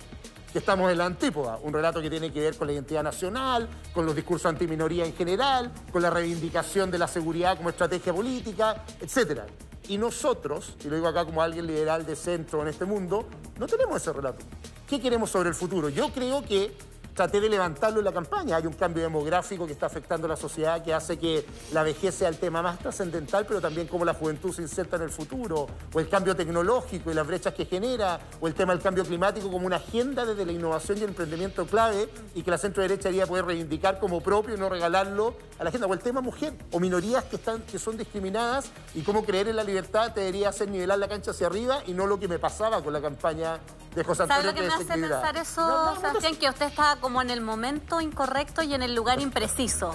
que 0.52 0.58
estamos 0.58 0.90
en 0.90 0.98
la 0.98 1.06
antípoda, 1.06 1.58
un 1.62 1.72
relato 1.72 2.00
que 2.00 2.10
tiene 2.10 2.32
que 2.32 2.40
ver 2.40 2.56
con 2.56 2.66
la 2.66 2.74
identidad 2.74 3.02
nacional, 3.02 3.68
con 3.92 4.06
los 4.06 4.14
discursos 4.14 4.46
antiminoría 4.46 5.04
en 5.04 5.14
general, 5.14 5.72
con 5.92 6.02
la 6.02 6.10
reivindicación 6.10 6.90
de 6.90 6.98
la 6.98 7.08
seguridad 7.08 7.56
como 7.56 7.70
estrategia 7.70 8.12
política, 8.12 8.84
etcétera. 9.00 9.46
Y 9.88 9.96
nosotros, 9.96 10.74
y 10.84 10.88
lo 10.88 10.96
digo 10.96 11.08
acá 11.08 11.24
como 11.24 11.42
alguien 11.42 11.66
liberal 11.66 12.04
de 12.04 12.14
centro 12.14 12.60
en 12.62 12.68
este 12.68 12.84
mundo, 12.84 13.26
no 13.58 13.66
tenemos 13.66 14.00
ese 14.00 14.12
relato. 14.12 14.44
¿Qué 14.86 15.00
queremos 15.00 15.30
sobre 15.30 15.48
el 15.48 15.54
futuro? 15.54 15.88
Yo 15.88 16.10
creo 16.12 16.42
que 16.42 16.76
traté 17.18 17.40
de 17.40 17.48
levantarlo 17.48 17.98
en 17.98 18.04
la 18.04 18.12
campaña. 18.12 18.54
Hay 18.54 18.66
un 18.66 18.74
cambio 18.74 19.02
demográfico 19.02 19.66
que 19.66 19.72
está 19.72 19.86
afectando 19.86 20.26
a 20.26 20.28
la 20.28 20.36
sociedad 20.36 20.84
que 20.84 20.94
hace 20.94 21.18
que 21.18 21.44
la 21.72 21.82
vejez 21.82 22.14
sea 22.14 22.28
el 22.28 22.36
tema 22.36 22.62
más 22.62 22.78
trascendental, 22.78 23.44
pero 23.44 23.60
también 23.60 23.88
cómo 23.88 24.04
la 24.04 24.14
juventud 24.14 24.52
se 24.52 24.62
inserta 24.62 24.94
en 24.94 25.02
el 25.02 25.10
futuro, 25.10 25.66
o 25.92 25.98
el 25.98 26.08
cambio 26.08 26.36
tecnológico 26.36 27.10
y 27.10 27.14
las 27.14 27.26
brechas 27.26 27.54
que 27.54 27.64
genera, 27.64 28.20
o 28.40 28.46
el 28.46 28.54
tema 28.54 28.72
del 28.72 28.80
cambio 28.80 29.04
climático 29.04 29.50
como 29.50 29.66
una 29.66 29.76
agenda 29.76 30.24
desde 30.24 30.46
la 30.46 30.52
innovación 30.52 30.98
y 30.98 31.02
el 31.02 31.08
emprendimiento 31.08 31.66
clave 31.66 32.08
y 32.36 32.44
que 32.44 32.52
la 32.52 32.58
centro 32.58 32.82
derecha 32.82 33.08
debería 33.08 33.26
poder 33.26 33.46
reivindicar 33.46 33.98
como 33.98 34.20
propio 34.20 34.54
y 34.54 34.58
no 34.58 34.68
regalarlo 34.68 35.34
a 35.58 35.64
la 35.64 35.70
agenda. 35.70 35.88
O 35.88 35.94
el 35.94 35.98
tema 35.98 36.20
mujer, 36.20 36.52
o 36.70 36.78
minorías 36.78 37.24
que, 37.24 37.34
están, 37.34 37.62
que 37.62 37.80
son 37.80 37.96
discriminadas 37.96 38.70
y 38.94 39.02
cómo 39.02 39.24
creer 39.24 39.48
en 39.48 39.56
la 39.56 39.64
libertad 39.64 40.12
te 40.12 40.20
debería 40.20 40.50
hacer 40.50 40.70
nivelar 40.70 41.00
la 41.00 41.08
cancha 41.08 41.32
hacia 41.32 41.48
arriba 41.48 41.82
y 41.84 41.94
no 41.94 42.06
lo 42.06 42.20
que 42.20 42.28
me 42.28 42.38
pasaba 42.38 42.80
con 42.80 42.92
la 42.92 43.00
campaña 43.00 43.58
de 43.98 44.04
José 44.04 44.22
Antonio. 44.22 44.42
¿Sabe 44.42 44.52
lo 44.52 44.60
que 44.60 44.68
me 44.68 44.74
hace 44.74 45.00
pensar 45.00 45.36
eso, 45.36 45.96
Sebastián? 45.96 46.36
Que 46.36 46.48
usted 46.48 46.66
está 46.66 46.96
como 47.00 47.20
en 47.20 47.30
el 47.30 47.40
momento 47.40 48.00
incorrecto 48.00 48.62
y 48.62 48.74
en 48.74 48.82
el 48.82 48.94
lugar 48.94 49.20
impreciso. 49.20 49.92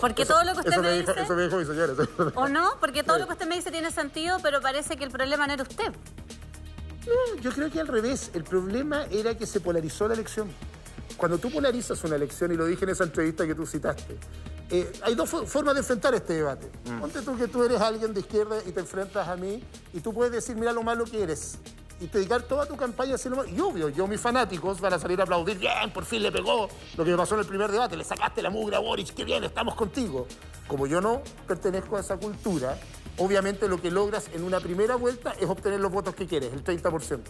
Porque 0.00 0.24
todo 0.24 0.44
lo 0.44 0.54
que 0.54 0.60
usted 0.60 0.80
me, 0.80 0.92
dice... 0.92 1.12
Eso 1.16 1.34
me 1.34 1.42
dijo 1.42 1.56
mi 1.56 1.64
señora. 1.64 1.92
¿O 2.34 2.48
no? 2.48 2.70
Porque 2.80 3.02
todo 3.02 3.18
lo 3.18 3.26
que 3.26 3.32
usted 3.32 3.46
me 3.46 3.56
dice 3.56 3.70
tiene 3.70 3.90
sentido, 3.90 4.38
pero 4.42 4.60
parece 4.60 4.96
que 4.96 5.04
el 5.04 5.10
problema 5.10 5.46
no 5.46 5.52
era 5.52 5.62
usted. 5.62 5.92
No, 7.06 7.40
yo 7.40 7.50
creo 7.52 7.70
que 7.70 7.80
al 7.80 7.88
revés. 7.88 8.30
El 8.32 8.44
problema 8.44 9.04
era 9.10 9.36
que 9.36 9.46
se 9.46 9.60
polarizó 9.60 10.08
la 10.08 10.14
elección. 10.14 10.50
Cuando 11.16 11.38
tú 11.38 11.50
polarizas 11.50 12.02
una 12.04 12.16
elección, 12.16 12.52
y 12.52 12.56
lo 12.56 12.64
dije 12.64 12.84
en 12.84 12.90
esa 12.90 13.04
entrevista 13.04 13.46
que 13.46 13.54
tú 13.54 13.66
citaste, 13.66 14.16
eh, 14.70 14.90
hay 15.02 15.14
dos 15.14 15.28
formas 15.28 15.74
de 15.74 15.80
enfrentar 15.80 16.14
este 16.14 16.34
debate. 16.34 16.70
Mm. 16.86 17.00
Ponte 17.00 17.20
tú 17.20 17.36
que 17.36 17.48
tú 17.48 17.62
eres 17.62 17.80
alguien 17.80 18.14
de 18.14 18.20
izquierda 18.20 18.56
y 18.64 18.72
te 18.72 18.80
enfrentas 18.80 19.28
a 19.28 19.36
mí 19.36 19.62
y 19.92 20.00
tú 20.00 20.14
puedes 20.14 20.32
decir, 20.32 20.56
mira 20.56 20.72
lo 20.72 20.82
malo 20.82 21.04
que 21.04 21.22
eres 21.22 21.58
y 22.00 22.06
dedicar 22.06 22.42
toda 22.42 22.66
tu 22.66 22.76
campaña 22.76 23.12
a 23.12 23.14
hacerlo 23.16 23.44
Y 23.46 23.60
obvio, 23.60 23.88
yo, 23.90 24.06
mis 24.06 24.20
fanáticos 24.20 24.80
van 24.80 24.94
a 24.94 24.98
salir 24.98 25.20
a 25.20 25.24
aplaudir, 25.24 25.58
bien, 25.58 25.92
por 25.92 26.04
fin 26.04 26.22
le 26.22 26.32
pegó 26.32 26.68
lo 26.96 27.04
que 27.04 27.10
me 27.10 27.16
pasó 27.16 27.34
en 27.34 27.40
el 27.40 27.46
primer 27.46 27.70
debate, 27.70 27.96
le 27.96 28.04
sacaste 28.04 28.42
la 28.42 28.50
mugre 28.50 28.76
a 28.76 28.78
Boric, 28.78 29.14
qué 29.14 29.24
bien, 29.24 29.44
estamos 29.44 29.74
contigo. 29.74 30.26
Como 30.66 30.86
yo 30.86 31.00
no 31.00 31.22
pertenezco 31.46 31.96
a 31.96 32.00
esa 32.00 32.16
cultura, 32.16 32.78
obviamente 33.18 33.68
lo 33.68 33.80
que 33.80 33.90
logras 33.90 34.30
en 34.32 34.44
una 34.44 34.60
primera 34.60 34.96
vuelta 34.96 35.34
es 35.38 35.48
obtener 35.48 35.80
los 35.80 35.90
votos 35.90 36.14
que 36.14 36.26
quieres, 36.26 36.52
el 36.52 36.64
30%. 36.64 37.20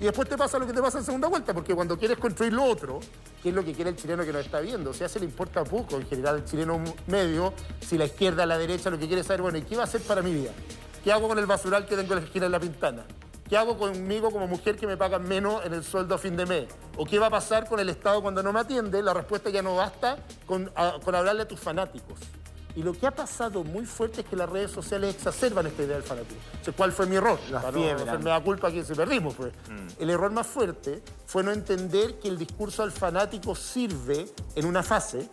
Y 0.00 0.04
después 0.04 0.28
te 0.28 0.38
pasa 0.38 0.58
lo 0.58 0.66
que 0.66 0.72
te 0.72 0.80
pasa 0.80 0.98
en 0.98 1.04
segunda 1.04 1.28
vuelta, 1.28 1.52
porque 1.52 1.74
cuando 1.74 1.98
quieres 1.98 2.16
construir 2.16 2.52
lo 2.52 2.64
otro, 2.64 3.00
que 3.42 3.50
es 3.50 3.54
lo 3.54 3.64
que 3.64 3.74
quiere 3.74 3.90
el 3.90 3.96
chileno 3.96 4.24
que 4.24 4.32
nos 4.32 4.44
está 4.44 4.60
viendo, 4.60 4.90
o 4.90 4.94
sea, 4.94 5.08
se 5.08 5.18
le 5.18 5.26
importa 5.26 5.64
poco 5.64 5.96
en 5.96 6.06
general 6.06 6.36
el 6.36 6.44
chileno 6.44 6.82
medio, 7.08 7.52
si 7.80 7.98
la 7.98 8.06
izquierda, 8.06 8.46
la 8.46 8.56
derecha, 8.56 8.88
lo 8.88 8.98
que 8.98 9.06
quiere 9.06 9.24
saber, 9.24 9.42
bueno, 9.42 9.58
¿y 9.58 9.62
qué 9.62 9.76
va 9.76 9.82
a 9.82 9.86
hacer 9.86 10.00
para 10.02 10.22
mi 10.22 10.32
vida? 10.32 10.52
¿Qué 11.02 11.12
hago 11.12 11.28
con 11.28 11.38
el 11.38 11.46
basural 11.46 11.86
que 11.86 11.96
tengo 11.96 12.14
en 12.14 12.20
la 12.20 12.24
esquina 12.24 12.46
de 12.46 12.50
la 12.50 12.60
pintana? 12.60 13.04
¿Qué 13.48 13.56
hago 13.56 13.78
conmigo 13.78 14.32
como 14.32 14.48
mujer 14.48 14.76
que 14.76 14.86
me 14.86 14.96
pagan 14.96 15.22
menos 15.22 15.64
en 15.64 15.72
el 15.72 15.84
sueldo 15.84 16.16
a 16.16 16.18
fin 16.18 16.36
de 16.36 16.46
mes? 16.46 16.66
¿O 16.96 17.04
qué 17.04 17.18
va 17.18 17.26
a 17.26 17.30
pasar 17.30 17.68
con 17.68 17.78
el 17.78 17.88
Estado 17.88 18.20
cuando 18.20 18.42
no 18.42 18.52
me 18.52 18.60
atiende? 18.60 19.02
La 19.02 19.14
respuesta 19.14 19.50
ya 19.50 19.62
no 19.62 19.76
basta 19.76 20.18
con, 20.46 20.70
hablarle 20.74 21.42
a 21.42 21.48
tus 21.48 21.60
fanáticos. 21.60 22.18
Y 22.74 22.82
lo 22.82 22.92
que 22.92 23.06
ha 23.06 23.10
pasado 23.12 23.64
muy 23.64 23.86
fuerte 23.86 24.20
es 24.20 24.26
que 24.26 24.36
las 24.36 24.50
redes 24.50 24.70
sociales 24.70 25.14
exacerban 25.14 25.66
esta 25.66 25.82
idea 25.82 25.94
del 25.94 26.02
fanatismo. 26.02 26.42
¿Cuál 26.76 26.92
fue 26.92 27.06
mi 27.06 27.16
error? 27.16 27.38
La 27.50 27.62
Para 27.62 27.78
no 27.78 28.18
me 28.18 28.30
da 28.30 28.42
culpa 28.42 28.70
que 28.70 28.84
se 28.84 28.94
perdimos. 28.94 29.34
Pues. 29.34 29.52
Mm. 29.70 30.02
El 30.02 30.10
error 30.10 30.30
más 30.32 30.46
fuerte 30.46 31.02
fue 31.24 31.42
no 31.42 31.52
entender 31.52 32.18
que 32.18 32.28
el 32.28 32.36
discurso 32.36 32.82
al 32.82 32.90
fanático 32.90 33.54
sirve 33.54 34.26
en 34.56 34.66
una 34.66 34.82
fase 34.82 35.26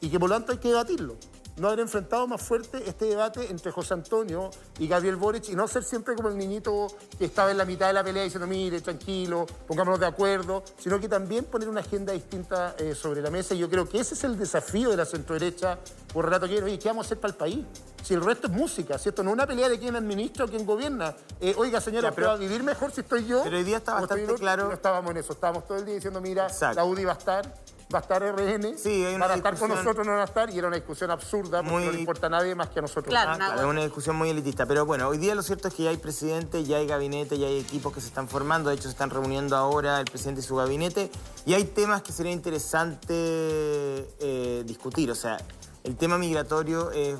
y 0.00 0.10
que 0.10 0.18
por 0.18 0.28
lo 0.28 0.34
tanto 0.36 0.52
hay 0.52 0.58
que 0.58 0.68
debatirlo 0.68 1.16
no 1.60 1.68
haber 1.68 1.80
enfrentado 1.80 2.26
más 2.26 2.40
fuerte 2.40 2.82
este 2.86 3.04
debate 3.04 3.50
entre 3.50 3.70
José 3.70 3.92
Antonio 3.92 4.50
y 4.78 4.88
Gabriel 4.88 5.16
Boric 5.16 5.50
y 5.50 5.54
no 5.54 5.68
ser 5.68 5.84
siempre 5.84 6.14
como 6.14 6.30
el 6.30 6.38
niñito 6.38 6.86
que 7.18 7.26
estaba 7.26 7.50
en 7.50 7.58
la 7.58 7.66
mitad 7.66 7.86
de 7.86 7.92
la 7.92 8.02
pelea 8.02 8.24
diciendo, 8.24 8.46
mire, 8.46 8.80
tranquilo, 8.80 9.44
pongámonos 9.66 10.00
de 10.00 10.06
acuerdo, 10.06 10.64
sino 10.78 10.98
que 10.98 11.06
también 11.06 11.44
poner 11.44 11.68
una 11.68 11.80
agenda 11.80 12.14
distinta 12.14 12.74
eh, 12.78 12.94
sobre 12.94 13.20
la 13.20 13.30
mesa. 13.30 13.54
Y 13.54 13.58
yo 13.58 13.68
creo 13.68 13.86
que 13.86 14.00
ese 14.00 14.14
es 14.14 14.24
el 14.24 14.38
desafío 14.38 14.90
de 14.90 14.96
la 14.96 15.04
centroderecha 15.04 15.78
por 16.14 16.28
rato 16.28 16.48
que 16.48 16.62
oye, 16.62 16.78
¿qué 16.78 16.88
vamos 16.88 17.04
a 17.04 17.08
hacer 17.08 17.20
para 17.20 17.32
el 17.32 17.36
país? 17.36 17.66
Si 18.02 18.14
el 18.14 18.24
resto 18.24 18.46
es 18.46 18.52
música, 18.54 18.98
¿cierto? 18.98 19.22
No 19.22 19.30
una 19.30 19.46
pelea 19.46 19.68
de 19.68 19.78
quién 19.78 19.94
administra 19.94 20.46
o 20.46 20.48
quién 20.48 20.64
gobierna. 20.64 21.14
Eh, 21.40 21.54
oiga, 21.58 21.82
señora, 21.82 22.10
pero, 22.12 22.30
a 22.30 22.36
vivir 22.36 22.62
mejor 22.62 22.90
si 22.90 23.02
estoy 23.02 23.26
yo? 23.26 23.42
Pero 23.44 23.58
hoy 23.58 23.64
día 23.64 23.76
está 23.76 23.94
bastante 23.94 24.34
claro... 24.36 24.68
No 24.68 24.72
estábamos 24.72 25.10
en 25.10 25.18
eso, 25.18 25.34
estábamos 25.34 25.66
todo 25.66 25.76
el 25.76 25.84
día 25.84 25.96
diciendo, 25.96 26.22
mira, 26.22 26.48
la 26.74 26.84
UDI 26.84 27.04
va 27.04 27.12
a 27.12 27.16
estar 27.16 27.54
va 27.92 27.98
a 27.98 28.02
estar 28.02 28.22
RN, 28.22 28.78
sí, 28.78 29.04
hay 29.04 29.18
para 29.18 29.34
estar 29.34 29.58
con 29.58 29.70
nosotros 29.70 30.06
no 30.06 30.12
va 30.12 30.22
a 30.22 30.24
estar, 30.24 30.50
y 30.50 30.58
era 30.58 30.68
una 30.68 30.76
discusión 30.76 31.10
absurda 31.10 31.62
porque 31.62 31.86
no 31.86 31.92
le 31.92 31.98
importa 31.98 32.28
a 32.28 32.30
nadie 32.30 32.54
más 32.54 32.68
que 32.68 32.78
a 32.78 32.82
nosotros. 32.82 33.06
Claro, 33.06 33.60
es 33.60 33.64
una 33.64 33.82
discusión 33.82 34.16
muy 34.16 34.30
elitista. 34.30 34.66
Pero 34.66 34.86
bueno, 34.86 35.08
hoy 35.08 35.18
día 35.18 35.34
lo 35.34 35.42
cierto 35.42 35.68
es 35.68 35.74
que 35.74 35.84
ya 35.84 35.90
hay 35.90 35.96
presidente, 35.96 36.64
ya 36.64 36.76
hay 36.76 36.86
gabinete, 36.86 37.38
ya 37.38 37.48
hay 37.48 37.58
equipos 37.58 37.92
que 37.92 38.00
se 38.00 38.06
están 38.06 38.28
formando, 38.28 38.70
de 38.70 38.76
hecho 38.76 38.84
se 38.84 38.90
están 38.90 39.10
reuniendo 39.10 39.56
ahora 39.56 39.98
el 39.98 40.06
presidente 40.06 40.40
y 40.40 40.44
su 40.44 40.56
gabinete, 40.56 41.10
y 41.44 41.54
hay 41.54 41.64
temas 41.64 42.02
que 42.02 42.12
sería 42.12 42.32
interesante 42.32 43.12
eh, 43.12 44.62
discutir. 44.66 45.10
O 45.10 45.16
sea, 45.16 45.38
el 45.84 45.96
tema 45.96 46.18
migratorio 46.18 46.90
es... 46.92 47.18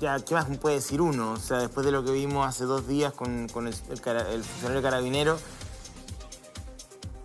Ya, 0.00 0.18
¿qué 0.18 0.34
más 0.34 0.46
puede 0.58 0.76
decir 0.76 1.00
uno? 1.00 1.34
O 1.34 1.36
sea, 1.36 1.58
después 1.58 1.86
de 1.86 1.92
lo 1.92 2.04
que 2.04 2.10
vimos 2.10 2.44
hace 2.44 2.64
dos 2.64 2.88
días 2.88 3.12
con, 3.12 3.48
el, 3.48 3.68
el 3.68 4.42
funcionario 4.42 4.82
carabinero, 4.82 5.38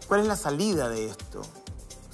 ¿cuál 0.07 0.21
es 0.21 0.27
la 0.27 0.35
salida 0.35 0.87
de 0.87 1.07
esto? 1.07 1.41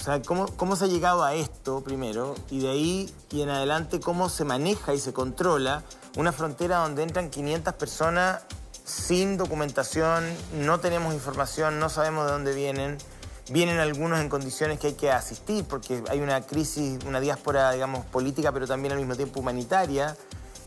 O 0.03 0.05
sea, 0.05 0.21
¿cómo, 0.21 0.75
se 0.75 0.83
ha 0.83 0.87
llegado 0.89 1.23
a 1.23 1.33
esto 1.33 1.81
primero 1.81 2.35
y 2.51 2.59
de 2.59 2.69
ahí 2.69 3.15
y 3.31 3.41
en 3.41 3.47
adelante 3.47 4.01
cómo 4.01 4.27
se 4.27 4.43
maneja 4.43 4.93
y 4.93 4.99
se 4.99 5.13
controla 5.13 5.81
una 6.17 6.33
frontera 6.33 6.79
donde 6.79 7.03
entran 7.03 7.29
500 7.29 7.73
personas 7.75 8.41
sin 8.83 9.37
documentación, 9.37 10.25
no 10.59 10.81
tenemos 10.81 11.13
información, 11.13 11.79
no 11.79 11.87
sabemos 11.87 12.25
de 12.25 12.31
dónde 12.33 12.53
vienen, 12.53 12.97
vienen 13.49 13.79
algunos 13.79 14.19
en 14.19 14.27
condiciones 14.27 14.77
que 14.77 14.87
hay 14.87 14.93
que 14.95 15.09
asistir 15.09 15.63
porque 15.63 16.03
hay 16.09 16.19
una 16.19 16.41
crisis, 16.41 16.99
una 17.05 17.21
diáspora, 17.21 17.71
digamos, 17.71 18.05
política, 18.07 18.51
pero 18.51 18.67
también 18.67 18.91
al 18.91 18.99
mismo 18.99 19.15
tiempo 19.15 19.39
humanitaria. 19.39 20.17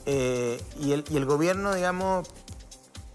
Eh, 0.06 0.58
y, 0.80 0.92
el, 0.92 1.26
gobierno, 1.26 1.74
digamos, 1.74 2.26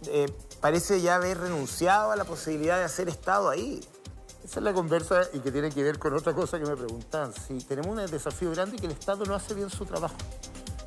eh, 0.06 0.32
parece 0.60 1.02
ya 1.02 1.16
haber 1.16 1.40
renunciado 1.40 2.12
a 2.12 2.16
la 2.16 2.26
posibilidad 2.26 2.78
de 2.78 2.84
hacer 2.84 3.10
Estado 3.10 3.50
ahí. 3.50 3.82
Esa 4.52 4.60
es 4.60 4.66
la 4.66 4.74
conversa 4.74 5.22
y 5.32 5.40
que 5.40 5.50
tiene 5.50 5.70
que 5.70 5.82
ver 5.82 5.98
con 5.98 6.14
otra 6.14 6.34
cosa 6.34 6.60
que 6.60 6.66
me 6.66 6.76
preguntan. 6.76 7.32
Si 7.34 7.58
tenemos 7.60 7.98
un 7.98 8.06
desafío 8.12 8.52
grande 8.52 8.76
que 8.76 8.86
el 8.86 8.92
Estado 8.92 9.24
no 9.24 9.34
hace 9.34 9.54
bien 9.54 9.70
su 9.70 9.86
trabajo. 9.86 10.18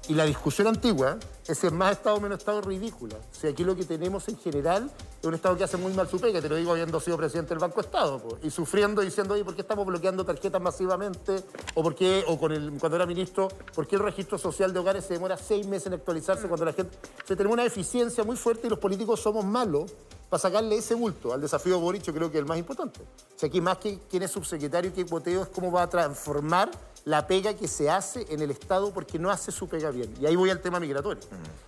Y 0.06 0.12
la 0.12 0.26
discusión 0.26 0.66
antigua 0.66 1.16
es 1.48 1.56
si 1.56 1.68
es 1.68 1.72
más 1.72 1.92
Estado 1.92 2.16
o 2.16 2.20
menos 2.20 2.40
Estado 2.40 2.60
ridícula. 2.60 3.16
Sea, 3.32 3.52
aquí 3.52 3.64
lo 3.64 3.74
que 3.74 3.86
tenemos 3.86 4.28
en 4.28 4.36
general 4.36 4.90
es 5.18 5.26
un 5.26 5.32
Estado 5.32 5.56
que 5.56 5.64
hace 5.64 5.78
muy 5.78 5.94
mal 5.94 6.06
su 6.06 6.20
pega, 6.20 6.42
te 6.42 6.48
lo 6.50 6.56
digo 6.56 6.72
habiendo 6.72 7.00
sido 7.00 7.16
presidente 7.16 7.54
del 7.54 7.58
Banco 7.58 7.80
Estado, 7.80 8.20
y 8.42 8.50
sufriendo 8.50 9.00
diciendo, 9.00 9.32
oye, 9.32 9.46
¿por 9.46 9.54
qué 9.54 9.62
estamos 9.62 9.86
bloqueando 9.86 10.26
tarjetas 10.26 10.60
masivamente? 10.60 11.42
O 11.74 11.82
por 11.82 11.96
o 12.26 12.38
cuando 12.38 12.96
era 12.96 13.06
ministro, 13.06 13.48
¿por 13.74 13.86
qué 13.86 13.96
el 13.96 14.02
registro 14.02 14.36
social 14.36 14.74
de 14.74 14.78
hogares 14.78 15.06
se 15.06 15.14
demora 15.14 15.38
seis 15.38 15.66
meses 15.66 15.86
en 15.86 15.94
actualizarse 15.94 16.48
cuando 16.48 16.66
la 16.66 16.74
gente... 16.74 16.94
O 17.22 17.26
tenemos 17.28 17.54
una 17.54 17.64
eficiencia 17.64 18.24
muy 18.24 18.36
fuerte 18.36 18.66
y 18.66 18.70
los 18.70 18.78
políticos 18.78 19.20
somos 19.20 19.42
malos 19.42 19.90
para 20.28 20.40
sacarle 20.40 20.76
ese 20.76 20.94
bulto 20.94 21.32
al 21.32 21.40
desafío 21.40 21.78
Boric, 21.78 22.02
yo 22.02 22.14
creo 22.14 22.30
que 22.30 22.38
es 22.38 22.42
el 22.42 22.48
más 22.48 22.58
importante. 22.58 23.00
O 23.00 23.38
sea, 23.38 23.48
aquí 23.48 23.60
más 23.60 23.78
que 23.78 24.00
quién 24.10 24.22
es 24.22 24.30
subsecretario 24.30 24.90
y 24.90 24.94
qué 24.94 25.04
boteo 25.04 25.42
es 25.42 25.48
cómo 25.48 25.70
va 25.70 25.82
a 25.82 25.88
transformar 25.88 26.70
la 27.04 27.26
pega 27.26 27.54
que 27.54 27.68
se 27.68 27.90
hace 27.90 28.26
en 28.30 28.40
el 28.40 28.50
Estado 28.50 28.92
porque 28.92 29.18
no 29.18 29.30
hace 29.30 29.52
su 29.52 29.68
pega 29.68 29.90
bien. 29.90 30.12
Y 30.20 30.26
ahí 30.26 30.36
voy 30.36 30.50
al 30.50 30.60
tema 30.60 30.80
migratorio. 30.80 31.22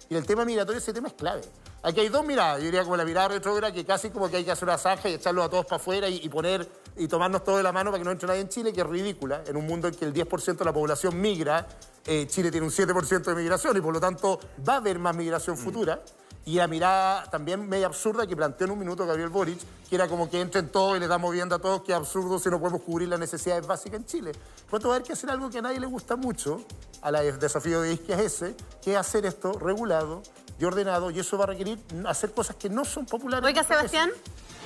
Y 0.08 0.14
el 0.14 0.24
tema 0.24 0.44
migratorio, 0.44 0.78
ese 0.78 0.92
tema 0.92 1.08
es 1.08 1.14
clave. 1.14 1.42
Aquí 1.82 2.00
hay 2.00 2.08
dos 2.08 2.24
miradas, 2.24 2.58
yo 2.58 2.64
diría 2.64 2.82
como 2.82 2.96
la 2.96 3.04
mirada 3.04 3.28
retrógrada, 3.28 3.72
que 3.72 3.84
casi 3.84 4.10
como 4.10 4.28
que 4.28 4.38
hay 4.38 4.44
que 4.44 4.50
hacer 4.50 4.64
una 4.64 4.78
zanja 4.78 5.08
y 5.08 5.14
echarlos 5.14 5.44
a 5.44 5.48
todos 5.48 5.66
para 5.66 5.76
afuera 5.76 6.08
y, 6.08 6.28
poner 6.28 6.68
y 6.96 7.06
tomarnos 7.06 7.44
todo 7.44 7.58
de 7.58 7.62
la 7.62 7.70
mano 7.70 7.90
para 7.90 8.00
que 8.00 8.04
no 8.04 8.10
entre 8.10 8.26
nadie 8.26 8.40
en 8.40 8.48
Chile, 8.48 8.72
que 8.72 8.80
es 8.80 8.86
ridícula. 8.86 9.44
En 9.46 9.56
un 9.56 9.66
mundo 9.66 9.86
en 9.86 9.94
que 9.94 10.04
el 10.04 10.12
10% 10.12 10.56
de 10.56 10.64
la 10.64 10.72
población 10.72 11.20
migra, 11.20 11.66
eh, 12.04 12.26
Chile 12.28 12.50
tiene 12.50 12.66
un 12.66 12.72
7% 12.72 13.22
de 13.22 13.34
migración 13.36 13.76
y 13.76 13.80
por 13.80 13.92
lo 13.92 14.00
tanto 14.00 14.40
va 14.68 14.74
a 14.74 14.76
haber 14.78 14.98
más 14.98 15.14
migración 15.14 15.56
futura. 15.56 16.02
Y 16.46 16.54
la 16.54 16.68
mirada 16.68 17.28
también 17.28 17.68
media 17.68 17.86
absurda 17.86 18.24
que 18.24 18.36
planteó 18.36 18.66
en 18.66 18.70
un 18.70 18.78
minuto 18.78 19.04
Gabriel 19.04 19.30
Boric, 19.30 19.58
que 19.90 19.96
era 19.96 20.06
como 20.06 20.30
que 20.30 20.40
entren 20.40 20.68
todos 20.68 20.96
y 20.96 21.00
le 21.00 21.08
damos 21.08 21.32
viendo 21.32 21.56
a 21.56 21.58
todos, 21.58 21.82
que 21.82 21.92
absurdo 21.92 22.38
si 22.38 22.48
no 22.48 22.60
podemos 22.60 22.82
cubrir 22.82 23.08
las 23.08 23.18
necesidades 23.18 23.66
básicas 23.66 23.98
en 23.98 24.06
Chile. 24.06 24.32
Por 24.70 24.80
va 24.84 24.92
a 24.92 24.94
haber 24.94 25.02
que 25.02 25.12
hacer 25.12 25.28
algo 25.28 25.50
que 25.50 25.58
a 25.58 25.62
nadie 25.62 25.80
le 25.80 25.86
gusta 25.86 26.14
mucho, 26.14 26.62
al 27.02 27.38
desafío 27.40 27.80
de 27.80 27.94
Isquia 27.94 28.14
es 28.20 28.34
ese, 28.34 28.56
que 28.80 28.92
es 28.92 28.96
hacer 28.96 29.26
esto 29.26 29.54
regulado 29.54 30.22
y 30.60 30.64
ordenado, 30.64 31.10
y 31.10 31.18
eso 31.18 31.36
va 31.36 31.44
a 31.44 31.48
requerir 31.48 31.80
hacer 32.06 32.30
cosas 32.30 32.54
que 32.54 32.68
no 32.68 32.84
son 32.84 33.06
populares. 33.06 33.44
Oiga, 33.44 33.64
Sebastián. 33.64 34.10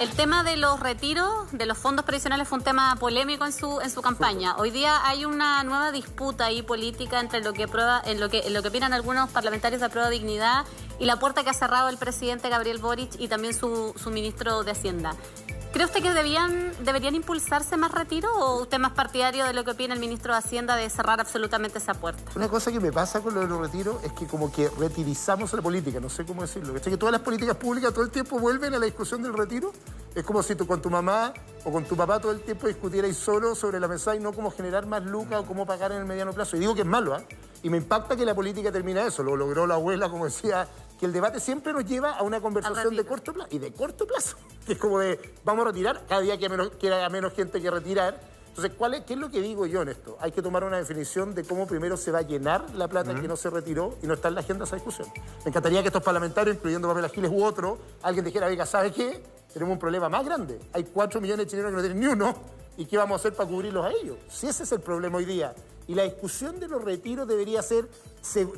El 0.01 0.09
tema 0.13 0.43
de 0.43 0.57
los 0.57 0.81
retiros 0.81 1.53
de 1.53 1.67
los 1.67 1.77
fondos 1.77 2.07
previsionales 2.07 2.49
fue 2.49 2.57
un 2.57 2.65
tema 2.65 2.97
polémico 2.99 3.45
en 3.45 3.53
su 3.53 3.83
en 3.83 3.91
su 3.91 4.01
campaña. 4.01 4.57
Hoy 4.57 4.71
día 4.71 5.07
hay 5.07 5.27
una 5.27 5.63
nueva 5.63 5.93
disputa 5.93 6.47
ahí 6.47 6.63
política 6.63 7.21
entre 7.21 7.43
lo 7.43 7.53
que 7.53 7.69
prueba, 7.69 8.01
en 8.07 8.19
lo 8.19 8.31
que 8.31 8.39
en 8.47 8.55
lo 8.55 8.63
que 8.63 8.69
opinan 8.69 8.95
algunos 8.95 9.29
parlamentarios 9.29 9.83
de 9.83 9.91
prueba 9.91 10.09
dignidad 10.09 10.65
y 10.99 11.05
la 11.05 11.19
puerta 11.19 11.45
que 11.45 11.51
ha 11.51 11.53
cerrado 11.53 11.91
el 11.91 11.99
presidente 11.99 12.49
Gabriel 12.49 12.79
Boric 12.79 13.11
y 13.21 13.29
también 13.29 13.53
su, 13.53 13.93
su 14.03 14.09
ministro 14.09 14.65
de 14.65 14.71
Hacienda. 14.71 15.17
¿Cree 15.73 15.85
usted 15.85 16.03
que 16.03 16.13
debían, 16.13 16.73
deberían 16.81 17.15
impulsarse 17.15 17.77
más 17.77 17.93
retiros 17.93 18.33
o 18.35 18.63
usted 18.63 18.79
más 18.79 18.91
partidario 18.91 19.45
de 19.45 19.53
lo 19.53 19.63
que 19.63 19.71
opina 19.71 19.95
el 19.95 20.01
ministro 20.01 20.33
de 20.33 20.39
Hacienda 20.41 20.75
de 20.75 20.91
cerrar 20.91 21.21
absolutamente 21.21 21.79
esa 21.79 21.95
puerta? 21.95 22.21
Una 22.35 22.49
cosa 22.49 22.73
que 22.73 22.81
me 22.81 22.91
pasa 22.91 23.21
con 23.21 23.35
lo 23.35 23.41
de 23.43 23.47
los 23.47 23.61
retiros 23.61 24.03
es 24.03 24.13
que 24.13 24.27
como 24.27 24.51
que 24.51 24.69
retirizamos 24.69 25.53
la 25.53 25.63
política, 25.63 26.01
no 26.01 26.11
sé 26.11 26.25
cómo 26.25 26.43
decirlo. 26.43 26.75
Que 26.75 26.97
todas 26.97 27.13
las 27.13 27.21
políticas 27.21 27.57
públicas 27.57 27.95
todo 27.95 28.05
el 28.05 28.11
tiempo 28.11 28.41
vuelven 28.41 28.75
a 28.75 28.81
la 28.81 28.87
discusión 28.87 29.23
del 29.23 29.33
retiro 29.33 29.73
Es 30.17 30.25
como 30.25 30.43
si 30.43 30.57
tú 30.57 30.67
con 30.67 30.83
tu 30.83 30.91
mamá 30.91 31.33
o 31.65 31.71
con 31.71 31.85
tu 31.85 31.97
papá 31.97 32.19
todo 32.19 32.33
el 32.33 32.41
tiempo 32.41 32.67
discutierais 32.67 33.17
solo 33.17 33.55
sobre 33.55 33.79
la 33.79 33.87
mesa 33.87 34.17
y 34.17 34.19
no 34.19 34.33
cómo 34.33 34.51
generar 34.51 34.87
más 34.87 35.05
lucas 35.05 35.41
o 35.41 35.47
cómo 35.47 35.67
pagar 35.67 35.93
en 35.93 35.99
el 35.99 36.05
mediano 36.05 36.33
plazo. 36.33 36.57
Y 36.57 36.61
digo 36.61 36.75
que 36.75 36.81
es 36.81 36.87
malo, 36.87 37.15
¿ah? 37.15 37.23
Y 37.63 37.71
me 37.71 37.77
impacta 37.77 38.17
que 38.17 38.25
la 38.25 38.35
política 38.35 38.73
termina 38.73 39.07
eso. 39.07 39.23
Lo 39.23 39.37
logró 39.37 39.67
la 39.69 39.75
abuela, 39.75 40.09
como 40.09 40.25
decía, 40.25 40.67
que 41.01 41.07
el 41.07 41.15
debate 41.15 41.41
siempre 41.41 41.73
nos 41.73 41.87
lleva 41.87 42.11
a 42.11 42.23
una 42.23 42.43
conversación 42.43 42.95
de 42.95 43.05
corto 43.07 43.33
plazo. 43.33 43.49
Y 43.51 43.59
de 43.59 43.73
corto 43.73 44.07
plazo. 44.07 44.37
Que 44.67 44.75
es 44.75 44.79
como 44.79 44.99
de, 44.99 45.19
vamos 45.43 45.65
a 45.65 45.69
retirar, 45.69 46.03
cada 46.07 46.21
día 46.21 46.39
que 46.39 46.49
menos, 46.51 46.71
que 46.73 46.93
haya 46.93 47.09
menos 47.09 47.33
gente 47.33 47.61
que 47.61 47.71
retirar. 47.71 48.21
Entonces, 48.49 48.73
¿cuál 48.77 48.93
es, 48.93 49.05
¿qué 49.05 49.15
es 49.15 49.19
lo 49.19 49.31
que 49.31 49.41
digo 49.41 49.65
yo 49.65 49.81
en 49.81 49.89
esto? 49.89 50.19
Hay 50.21 50.33
que 50.33 50.43
tomar 50.43 50.63
una 50.63 50.77
definición 50.77 51.35
de 51.35 51.45
cómo 51.45 51.67
primero 51.67 51.97
se 51.97 52.11
va 52.11 52.19
a 52.19 52.23
llenar 52.23 52.69
la 52.75 52.87
plata 52.87 53.15
que 53.15 53.27
no 53.27 53.37
se 53.37 53.49
retiró 53.49 53.97
y 54.03 54.07
no 54.07 54.15
está 54.15 54.29
en 54.29 54.35
la 54.35 54.41
agenda 54.41 54.65
esa 54.65 54.77
discusión. 54.77 55.09
Me 55.45 55.49
encantaría 55.49 55.81
que 55.81 55.89
estos 55.89 56.03
parlamentarios, 56.03 56.57
incluyendo 56.57 56.87
Pamela 56.87 57.09
Giles 57.09 57.31
u 57.31 57.43
otro, 57.43 57.79
alguien 58.03 58.25
dijera, 58.25 58.47
oiga, 58.49 58.67
¿sabe 58.67 58.93
qué? 58.93 59.23
Tenemos 59.55 59.73
un 59.73 59.79
problema 59.79 60.11
más 60.11 60.25
grande. 60.25 60.61
Hay 60.75 60.85
cuatro 60.85 61.21
millones 61.21 61.47
de 61.47 61.51
chilenos 61.51 61.71
que 61.71 61.77
no 61.77 61.83
tienen 61.83 62.01
ni 62.01 62.07
uno. 62.07 62.37
¿Y 62.77 62.87
qué 62.87 62.97
vamos 62.97 63.15
a 63.15 63.21
hacer 63.21 63.35
para 63.35 63.49
cubrirlos 63.49 63.85
a 63.85 63.91
ellos? 63.91 64.17
Si 64.29 64.47
ese 64.47 64.63
es 64.63 64.73
el 64.73 64.81
problema 64.81 65.19
hoy 65.19 65.25
día. 65.25 65.55
Y 65.87 65.95
la 65.95 66.05
discusión 66.05 66.61
de 66.61 66.69
los 66.69 66.85
retiros 66.85 67.27
debería 67.27 67.63
ser 67.63 67.89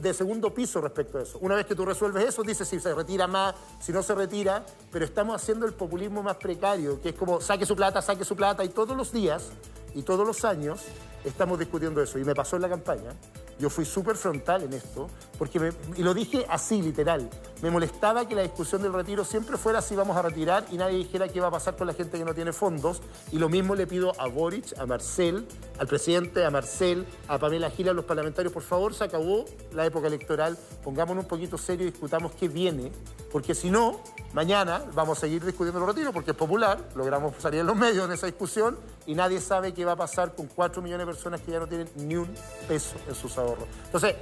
de 0.00 0.12
segundo 0.12 0.52
piso 0.52 0.81
respecto 0.83 1.19
a 1.19 1.23
eso. 1.23 1.38
Una 1.40 1.54
vez 1.54 1.64
que 1.64 1.75
tú 1.75 1.87
resuelves 1.87 2.28
eso, 2.28 2.42
dices 2.42 2.69
si 2.69 2.78
se 2.78 2.95
retira 2.95 3.26
más, 3.26 3.54
si 3.81 3.90
no 3.90 4.02
se 4.02 4.14
retira, 4.14 4.66
pero 4.90 5.04
estamos 5.04 5.35
haciendo 5.37 5.64
el 5.64 5.73
populismo 5.73 6.23
más 6.23 6.37
precario, 6.37 7.00
que 7.00 7.11
es 7.11 7.14
como 7.14 7.40
saque 7.40 7.64
su 7.64 7.75
plata, 7.75 8.02
saque 8.02 8.25
su 8.25 8.37
plata, 8.37 8.64
y 8.64 8.69
todos 8.69 8.95
los 8.97 9.12
días 9.12 9.49
y 9.95 10.02
todos 10.02 10.26
los 10.26 10.45
años 10.45 10.83
estamos 11.25 11.59
discutiendo 11.59 12.02
eso. 12.02 12.19
Y 12.19 12.25
me 12.25 12.35
pasó 12.35 12.57
en 12.57 12.62
la 12.62 12.69
campaña. 12.69 13.14
Yo 13.59 13.71
fui 13.71 13.85
súper 13.85 14.16
frontal 14.16 14.64
en 14.64 14.75
esto, 14.75 15.09
porque 15.38 15.59
me, 15.59 15.73
y 15.97 16.02
lo 16.02 16.12
dije 16.12 16.45
así, 16.50 16.83
literal. 16.83 17.31
Me 17.62 17.71
molestaba 17.71 18.26
que 18.26 18.35
la 18.35 18.42
discusión 18.42 18.83
del 18.83 18.92
retiro 18.92 19.25
siempre 19.25 19.57
fuera 19.57 19.81
si 19.81 19.95
vamos 19.95 20.16
a 20.16 20.23
retirar 20.23 20.66
y 20.73 20.76
nadie 20.76 20.99
dijera 20.99 21.28
qué 21.28 21.40
va 21.40 21.47
a 21.47 21.50
pasar 21.52 21.76
con 21.76 21.87
la 21.87 21.95
gente 21.95 22.19
que 22.19 22.25
no 22.25 22.35
tiene 22.35 22.52
fondos. 22.52 23.00
Y 23.31 23.38
lo 23.38 23.49
mismo 23.49 23.76
le 23.76 23.87
pido 23.87 24.12
a 24.21 24.26
Boric, 24.26 24.76
a 24.81 24.85
Marcel, 24.85 25.47
al 25.78 25.87
presidente, 25.87 26.45
a 26.45 26.50
Marcel, 26.50 27.07
a 27.28 27.38
Pamela 27.38 27.71
Gil, 27.71 27.88
a 27.88 27.92
los 27.92 28.04
parlamentarios. 28.04 28.52
Por 28.52 28.64
favor, 28.64 28.95
se 28.95 29.04
acabó 29.04 29.45
la 29.73 29.87
época 29.87 30.09
electoral. 30.09 30.59
Pongámonos 30.83 31.23
un 31.23 31.28
poquito 31.28 31.57
serio 31.57 31.87
y 31.87 31.92
discutamos 31.92 32.33
qué 32.33 32.49
viene, 32.49 32.90
porque 33.31 33.54
si 33.54 33.71
no, 33.71 34.00
mañana 34.33 34.85
vamos 34.92 35.19
a 35.19 35.21
seguir 35.21 35.45
discutiendo 35.45 35.78
el 35.78 35.87
retiro, 35.87 36.12
porque 36.12 36.33
es 36.33 36.37
popular, 36.37 36.88
logramos 36.97 37.35
salir 37.38 37.61
en 37.61 37.66
los 37.66 37.76
medios 37.76 38.04
en 38.04 38.11
esa 38.11 38.26
discusión 38.26 38.76
y 39.07 39.14
nadie 39.14 39.40
sabe 39.40 39.73
qué 39.73 39.85
va 39.85 39.92
a 39.92 39.97
pasar 39.97 40.35
con 40.35 40.49
4 40.49 40.83
millones 40.83 41.07
de 41.07 41.12
personas 41.12 41.40
que 41.40 41.52
ya 41.52 41.61
no 41.61 41.69
tienen 41.69 41.88
ni 41.95 42.16
un 42.16 42.28
peso 42.66 42.97
en 43.09 43.14
sus 43.14 43.38
ahorros. 43.38 43.69
Entonces, 43.87 44.16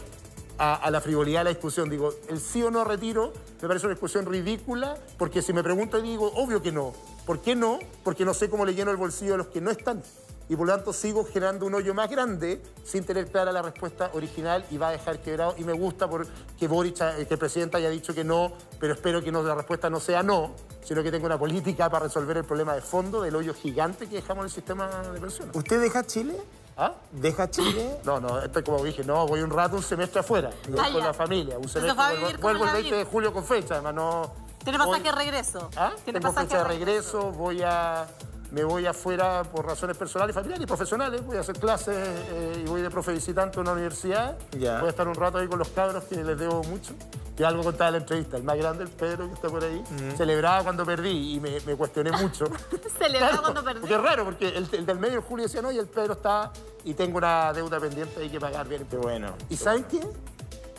a, 0.60 0.90
la 0.90 1.00
frivolidad 1.00 1.40
de 1.40 1.44
la 1.44 1.50
discusión, 1.50 1.88
digo, 1.88 2.12
el 2.28 2.38
sí 2.38 2.62
o 2.62 2.70
no 2.70 2.84
retiro 2.84 3.32
me 3.62 3.68
parece 3.68 3.86
una 3.86 3.94
discusión 3.94 4.26
ridícula, 4.26 4.96
porque 5.16 5.40
si 5.40 5.54
me 5.54 5.62
pregunto 5.62 6.00
digo, 6.02 6.30
obvio 6.34 6.60
que 6.60 6.70
no. 6.70 6.92
¿Por 7.24 7.40
qué 7.40 7.56
no? 7.56 7.78
Porque 8.04 8.26
no 8.26 8.34
sé 8.34 8.50
cómo 8.50 8.66
le 8.66 8.74
lleno 8.74 8.90
el 8.90 8.98
bolsillo 8.98 9.34
a 9.34 9.36
los 9.38 9.46
que 9.48 9.60
no 9.60 9.70
están 9.70 10.02
y 10.50 10.56
por 10.56 10.66
lo 10.66 10.74
tanto 10.74 10.92
sigo 10.92 11.24
generando 11.24 11.64
un 11.64 11.74
hoyo 11.74 11.94
más 11.94 12.10
grande 12.10 12.60
sin 12.84 13.04
tener 13.04 13.28
clara 13.28 13.52
la 13.52 13.62
respuesta 13.62 14.10
original 14.14 14.66
y 14.72 14.78
va 14.78 14.88
a 14.88 14.90
dejar 14.90 15.20
quebrado. 15.20 15.54
Y 15.56 15.62
me 15.62 15.72
gusta 15.72 16.10
porque 16.10 16.66
Boric, 16.66 17.00
eh, 17.00 17.24
que 17.28 17.34
el 17.34 17.38
presidente 17.38 17.76
haya 17.76 17.88
dicho 17.88 18.12
que 18.12 18.24
no, 18.24 18.52
pero 18.80 18.94
espero 18.94 19.22
que 19.22 19.30
no, 19.30 19.44
la 19.44 19.54
respuesta 19.54 19.88
no 19.88 20.00
sea 20.00 20.24
no, 20.24 20.56
sino 20.82 21.04
que 21.04 21.12
tenga 21.12 21.26
una 21.26 21.38
política 21.38 21.88
para 21.88 22.06
resolver 22.06 22.36
el 22.38 22.44
problema 22.44 22.74
de 22.74 22.80
fondo 22.80 23.22
del 23.22 23.36
hoyo 23.36 23.54
gigante 23.54 24.08
que 24.08 24.16
dejamos 24.16 24.42
en 24.42 24.46
el 24.46 24.50
sistema 24.50 24.88
de 24.88 25.20
pensiones. 25.20 25.54
¿Usted 25.54 25.80
deja 25.80 26.04
Chile? 26.04 26.34
¿Ah? 26.76 26.92
¿Deja 27.12 27.50
Chile? 27.50 27.98
No, 28.04 28.20
no, 28.20 28.40
esto 28.40 28.64
como 28.64 28.82
dije, 28.82 29.04
no, 29.04 29.26
voy 29.26 29.40
un 29.40 29.50
rato, 29.50 29.76
un 29.76 29.82
semestre 29.82 30.20
afuera, 30.20 30.50
con 30.64 30.98
la 30.98 31.12
familia. 31.12 31.58
Un 31.58 31.68
semestre, 31.68 31.94
vuelvo, 31.94 32.38
vuelvo 32.40 32.66
el 32.66 32.72
20 32.72 32.94
de 32.96 33.04
julio 33.04 33.32
con 33.32 33.44
fecha, 33.44 33.74
además 33.74 33.94
no... 33.94 34.32
¿Tiene 34.62 34.78
pasaje 34.78 35.02
de 35.02 35.12
regreso? 35.12 35.70
¿Ah? 35.76 35.92
¿Tiene 36.04 36.20
Tengo 36.20 36.34
fecha 36.34 36.58
de 36.58 36.64
regreso, 36.64 37.32
voy 37.32 37.62
a 37.62 38.06
me 38.50 38.64
voy 38.64 38.86
afuera 38.86 39.44
por 39.44 39.64
razones 39.64 39.96
personales, 39.96 40.34
familiares 40.34 40.64
y 40.64 40.66
profesionales. 40.66 41.24
Voy 41.24 41.36
a 41.36 41.40
hacer 41.40 41.58
clases 41.58 41.96
eh, 41.96 42.62
y 42.64 42.68
voy 42.68 42.82
de 42.82 42.90
profe 42.90 43.12
visitante 43.12 43.58
a 43.58 43.62
una 43.62 43.72
universidad. 43.72 44.36
Voy 44.52 44.66
a 44.66 44.88
estar 44.88 45.06
un 45.06 45.14
rato 45.14 45.38
ahí 45.38 45.46
con 45.46 45.58
los 45.58 45.68
cabros 45.68 46.04
que 46.04 46.16
les 46.16 46.38
debo 46.38 46.62
mucho. 46.64 46.94
Que 47.36 47.44
algo 47.44 47.62
contaba 47.62 47.88
en 47.88 47.92
la 47.94 47.98
entrevista. 48.00 48.36
El 48.36 48.42
más 48.42 48.56
grande, 48.56 48.84
el 48.84 48.90
Pedro, 48.90 49.28
que 49.28 49.34
está 49.34 49.48
por 49.48 49.62
ahí, 49.62 49.82
celebraba 50.16 50.64
cuando 50.64 50.84
perdí 50.84 51.34
y 51.34 51.40
me, 51.40 51.60
cuestioné 51.76 52.10
mucho. 52.12 52.46
celebraba 52.98 53.40
cuando 53.40 53.64
perdí. 53.64 53.80
Porque 53.80 53.94
es 53.94 54.02
raro, 54.02 54.24
porque 54.24 54.48
el, 54.48 54.68
del 54.68 54.98
medio 54.98 55.16
de 55.16 55.22
julio 55.22 55.44
decía 55.44 55.62
no 55.62 55.70
y 55.70 55.78
el 55.78 55.86
Pedro 55.86 56.14
está 56.14 56.52
y 56.84 56.94
tengo 56.94 57.18
una 57.18 57.52
deuda 57.52 57.78
pendiente 57.78 58.20
hay 58.20 58.30
que 58.30 58.40
pagar 58.40 58.66
bien. 58.68 58.84
Qué 58.90 58.96
bueno. 58.96 59.34
¿Y 59.48 59.56
saben 59.56 59.84
qué? 59.84 60.00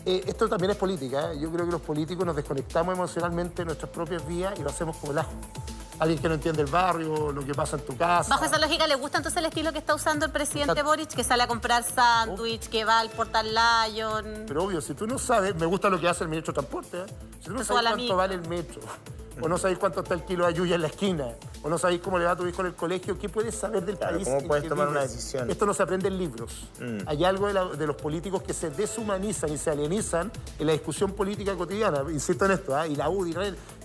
Eh, 0.05 0.23
esto 0.27 0.49
también 0.49 0.71
es 0.71 0.77
política. 0.77 1.31
¿eh? 1.31 1.39
Yo 1.39 1.51
creo 1.51 1.65
que 1.65 1.71
los 1.71 1.81
políticos 1.81 2.25
nos 2.25 2.35
desconectamos 2.35 2.93
emocionalmente 2.93 3.61
de 3.61 3.65
nuestras 3.65 3.91
propias 3.91 4.27
vías 4.27 4.59
y 4.59 4.63
lo 4.63 4.69
hacemos 4.69 4.97
como 4.97 5.13
el 5.13 5.19
ajo 5.19 5.31
alguien 6.01 6.19
que 6.19 6.27
no 6.27 6.33
entiende 6.33 6.63
el 6.63 6.67
barrio, 6.67 7.31
lo 7.31 7.45
que 7.45 7.53
pasa 7.53 7.77
en 7.77 7.85
tu 7.85 7.95
casa. 7.95 8.27
Bajo 8.27 8.43
esa 8.43 8.57
lógica, 8.57 8.87
¿le 8.87 8.95
gusta 8.95 9.17
entonces 9.17 9.37
el 9.37 9.45
estilo 9.45 9.71
que 9.71 9.77
está 9.77 9.93
usando 9.93 10.25
el 10.25 10.31
presidente 10.31 10.81
Boric, 10.81 11.09
que 11.09 11.23
sale 11.23 11.43
a 11.43 11.47
comprar 11.47 11.83
sándwich, 11.83 12.69
que 12.69 12.83
va 12.83 12.99
al 12.99 13.11
Portal 13.11 13.47
Lion? 13.53 14.45
Pero 14.47 14.63
obvio, 14.63 14.81
si 14.81 14.95
tú 14.95 15.05
no 15.05 15.19
sabes, 15.19 15.53
me 15.55 15.67
gusta 15.67 15.89
lo 15.89 16.01
que 16.01 16.07
hace 16.07 16.23
el 16.23 16.31
ministro 16.31 16.53
de 16.53 16.55
Transporte, 16.55 17.01
¿eh? 17.01 17.15
si 17.39 17.45
tú 17.45 17.53
no 17.53 17.63
sabes 17.63 17.83
cuánto 17.93 18.15
vale 18.15 18.33
el 18.33 18.47
metro, 18.49 18.81
o 19.39 19.47
no 19.47 19.59
sabéis 19.59 19.77
cuánto 19.77 20.01
está 20.01 20.15
el 20.15 20.25
kilo 20.25 20.45
de 20.45 20.49
ayuya 20.49 20.73
en 20.73 20.81
la 20.81 20.87
esquina, 20.87 21.27
o 21.61 21.69
no 21.69 21.77
sabéis 21.77 22.01
cómo 22.01 22.17
le 22.17 22.25
va 22.25 22.31
a 22.31 22.35
tu 22.35 22.47
hijo 22.47 22.61
en 22.61 22.67
el 22.67 22.73
colegio, 22.73 23.19
¿qué 23.19 23.29
puedes 23.29 23.53
saber 23.53 23.85
del 23.85 23.97
país? 23.97 24.27
¿Cómo 24.27 24.47
puedes 24.47 24.67
tomar 24.67 24.87
una 24.87 25.01
decisión? 25.01 25.51
Esto 25.51 25.67
no 25.67 25.73
se 25.75 25.83
aprende 25.83 26.07
en 26.07 26.17
libros. 26.17 26.67
Mm. 26.79 27.07
Hay 27.07 27.23
algo 27.23 27.47
de, 27.75 27.85
los 27.85 27.95
políticos 27.95 28.41
que 28.41 28.55
se 28.55 28.71
deshumanizan 28.71 29.53
y 29.53 29.57
se 29.59 29.69
alienizan 29.69 30.31
en 30.57 30.65
la 30.65 30.73
discusión 30.73 31.13
política 31.13 31.55
cotidiana. 31.55 32.01
Insisto 32.09 32.45
en 32.45 32.51
esto, 32.51 32.75
¿ah? 32.75 32.87
y 32.87 32.95
la 32.95 33.07
UDI, 33.07 33.35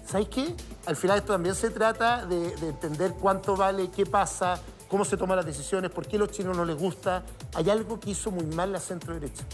¿sabéis 0.07 0.29
qué? 0.29 0.55
Al 0.87 0.97
final 0.97 1.19
esto 1.19 1.33
también 1.33 1.55
se 1.55 1.71
trata 1.71 2.25
de, 2.25 2.57
de 2.57 2.69
entender 2.69 3.15
cuánto 3.21 3.57
vale, 3.57 3.91
qué 3.91 4.07
pasa, 4.07 4.61
cómo 4.89 5.05
se 5.05 5.17
toman 5.17 5.37
las 5.37 5.47
decisiones, 5.47 5.91
por 5.91 6.07
qué 6.07 6.17
a 6.17 6.21
los 6.21 6.31
chinos 6.31 6.57
no 6.57 6.65
les 6.65 6.77
gusta. 6.77 7.23
Hay 7.55 7.69
algo 7.71 8.01
que 8.01 8.11
hizo 8.11 8.31
muy 8.31 8.47
mal 8.47 8.73
la 8.73 8.81
centro 8.81 9.15
derecha 9.15 9.45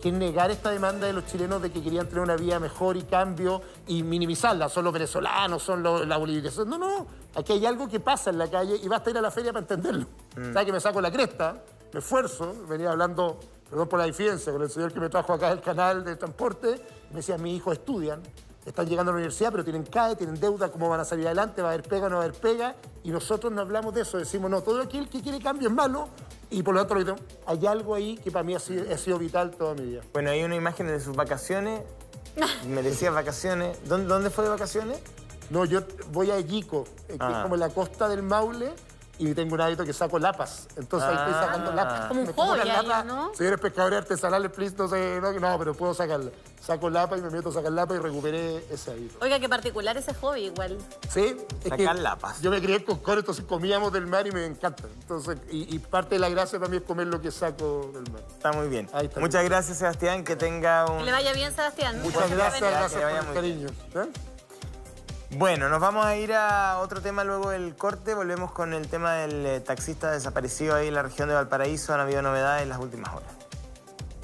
que 0.00 0.12
negar 0.12 0.50
esta 0.50 0.70
demanda 0.70 1.06
de 1.06 1.12
los 1.12 1.26
chilenos 1.26 1.60
de 1.60 1.70
que 1.70 1.82
querían 1.82 2.06
tener 2.06 2.22
una 2.22 2.36
vida 2.36 2.60
mejor 2.60 2.96
y 2.96 3.02
cambio 3.02 3.60
y 3.86 4.02
minimizarla. 4.02 4.68
Son 4.68 4.84
los 4.84 4.92
venezolanos, 4.92 5.62
son 5.62 5.82
los, 5.82 6.06
la 6.06 6.16
bolivianos. 6.16 6.66
No, 6.66 6.78
no, 6.78 7.06
aquí 7.34 7.52
hay 7.52 7.66
algo 7.66 7.88
que 7.88 8.00
pasa 8.00 8.30
en 8.30 8.38
la 8.38 8.48
calle 8.48 8.78
y 8.80 8.86
basta 8.88 9.10
ir 9.10 9.18
a 9.18 9.20
la 9.20 9.30
feria 9.30 9.52
para 9.52 9.62
entenderlo. 9.62 10.06
Mm. 10.36 10.52
¿Sabes 10.52 10.66
que 10.66 10.72
me 10.72 10.80
saco 10.80 11.00
la 11.00 11.10
cresta? 11.10 11.62
Me 11.92 11.98
esfuerzo, 11.98 12.54
venía 12.68 12.90
hablando, 12.90 13.40
perdón 13.68 13.88
por 13.88 13.98
la 13.98 14.04
diferencia, 14.04 14.52
con 14.52 14.62
el 14.62 14.70
señor 14.70 14.92
que 14.92 15.00
me 15.00 15.08
trajo 15.08 15.32
acá 15.32 15.48
del 15.48 15.60
canal 15.60 16.04
de 16.04 16.16
transporte, 16.16 16.80
me 17.10 17.16
decía, 17.16 17.38
mis 17.38 17.56
hijos 17.56 17.78
estudian, 17.78 18.22
están 18.68 18.86
llegando 18.86 19.10
a 19.10 19.14
la 19.14 19.16
universidad, 19.16 19.50
pero 19.50 19.64
tienen 19.64 19.84
CAE, 19.84 20.16
tienen 20.16 20.38
deuda, 20.38 20.70
¿cómo 20.70 20.88
van 20.88 21.00
a 21.00 21.04
salir 21.04 21.26
adelante? 21.26 21.62
¿Va 21.62 21.70
a 21.70 21.72
haber 21.72 21.88
pega, 21.88 22.08
no 22.08 22.16
va 22.16 22.22
a 22.22 22.24
haber 22.26 22.38
pega? 22.38 22.76
Y 23.02 23.10
nosotros 23.10 23.52
no 23.52 23.60
hablamos 23.60 23.94
de 23.94 24.02
eso, 24.02 24.18
decimos, 24.18 24.50
no, 24.50 24.62
todo 24.62 24.82
aquel 24.82 25.08
que 25.08 25.22
quiere 25.22 25.40
cambio 25.40 25.68
es 25.68 25.74
malo, 25.74 26.08
y 26.50 26.62
por 26.62 26.74
lo 26.74 26.86
tanto 26.86 27.16
hay 27.46 27.66
algo 27.66 27.94
ahí 27.94 28.16
que 28.18 28.30
para 28.30 28.42
mí 28.42 28.54
ha 28.54 28.58
sido, 28.58 29.18
vital 29.18 29.52
toda 29.52 29.74
mi 29.74 29.82
vida. 29.82 30.02
Bueno, 30.12 30.30
hay 30.30 30.42
una 30.44 30.56
imagen 30.56 30.86
de 30.86 31.00
sus 31.00 31.16
vacaciones, 31.16 31.82
merecía 32.68 33.10
vacaciones. 33.10 33.78
¿Dónde, 33.88 34.06
¿Dónde 34.06 34.30
fue 34.30 34.44
de 34.44 34.50
vacaciones? 34.50 35.00
No, 35.50 35.64
yo 35.64 35.80
voy 36.12 36.30
a 36.30 36.38
Yico, 36.40 36.84
que 37.06 37.14
es 37.14 37.20
ah. 37.20 37.40
como 37.42 37.54
en 37.54 37.60
la 37.60 37.70
costa 37.70 38.08
del 38.08 38.22
Maule, 38.22 38.72
y 39.18 39.34
tengo 39.34 39.54
un 39.54 39.60
hábito 39.60 39.84
que 39.84 39.92
saco 39.92 40.18
lapas. 40.18 40.68
Entonces 40.76 41.08
ahí 41.08 41.16
estoy 41.16 41.34
ah. 41.34 41.44
sacando 41.44 41.72
lapas. 41.72 42.08
Como 42.08 42.20
un 42.22 42.32
hobby, 42.32 42.68
¿no? 43.06 43.32
Si 43.34 43.44
eres 43.44 43.60
pescador 43.60 43.94
artesanal, 43.94 44.50
please, 44.50 44.74
no 44.76 44.88
sé, 44.88 45.20
no, 45.20 45.32
no, 45.32 45.58
pero 45.58 45.74
puedo 45.74 45.94
sacarla. 45.94 46.30
Saco 46.60 46.90
lapa 46.90 47.16
y 47.16 47.20
me 47.20 47.30
meto 47.30 47.48
a 47.48 47.52
sacar 47.52 47.72
lapa 47.72 47.94
y 47.94 47.98
recuperé 47.98 48.64
ese 48.70 48.92
hábito. 48.92 49.18
Oiga, 49.20 49.40
qué 49.40 49.48
particular 49.48 49.96
ese 49.96 50.14
hobby 50.14 50.46
igual. 50.46 50.78
Sí, 51.08 51.36
es 51.64 51.68
sacar 51.68 51.98
lapas. 51.98 52.40
Yo 52.40 52.50
me 52.50 52.60
crié 52.60 52.84
con 52.84 52.98
coro, 52.98 53.20
entonces 53.20 53.44
comíamos 53.44 53.92
del 53.92 54.06
mar 54.06 54.26
y 54.26 54.32
me 54.32 54.44
encanta. 54.44 54.84
Entonces, 55.00 55.38
y, 55.50 55.78
parte 55.78 56.16
de 56.16 56.20
la 56.20 56.28
gracia 56.28 56.58
para 56.58 56.70
mí 56.70 56.76
es 56.76 56.82
comer 56.82 57.06
lo 57.06 57.20
que 57.20 57.30
saco 57.30 57.90
del 57.92 58.12
mar. 58.12 58.22
Está 58.28 58.52
muy 58.52 58.68
bien. 58.68 58.88
Muchas 59.16 59.44
gracias, 59.44 59.78
Sebastián. 59.78 60.24
Que 60.24 60.36
tenga 60.36 60.86
un... 60.86 60.98
Que 60.98 61.04
le 61.04 61.12
vaya 61.12 61.32
bien, 61.32 61.52
Sebastián. 61.54 62.00
Muchas 62.02 62.30
gracias, 62.30 62.60
gracias, 62.60 63.24
por 63.24 63.28
el 63.28 63.34
cariño. 63.34 63.68
¿eh? 63.94 64.37
Bueno, 65.30 65.68
nos 65.68 65.78
vamos 65.78 66.06
a 66.06 66.16
ir 66.16 66.32
a 66.32 66.78
otro 66.78 67.02
tema 67.02 67.22
luego 67.22 67.50
del 67.50 67.76
corte. 67.76 68.14
Volvemos 68.14 68.50
con 68.50 68.72
el 68.72 68.88
tema 68.88 69.12
del 69.14 69.44
eh, 69.44 69.60
taxista 69.60 70.10
desaparecido 70.10 70.74
ahí 70.74 70.88
en 70.88 70.94
la 70.94 71.02
región 71.02 71.28
de 71.28 71.34
Valparaíso. 71.34 71.92
Han 71.92 72.00
habido 72.00 72.22
novedades 72.22 72.62
en 72.62 72.70
las 72.70 72.78
últimas 72.78 73.14
horas. 73.14 73.37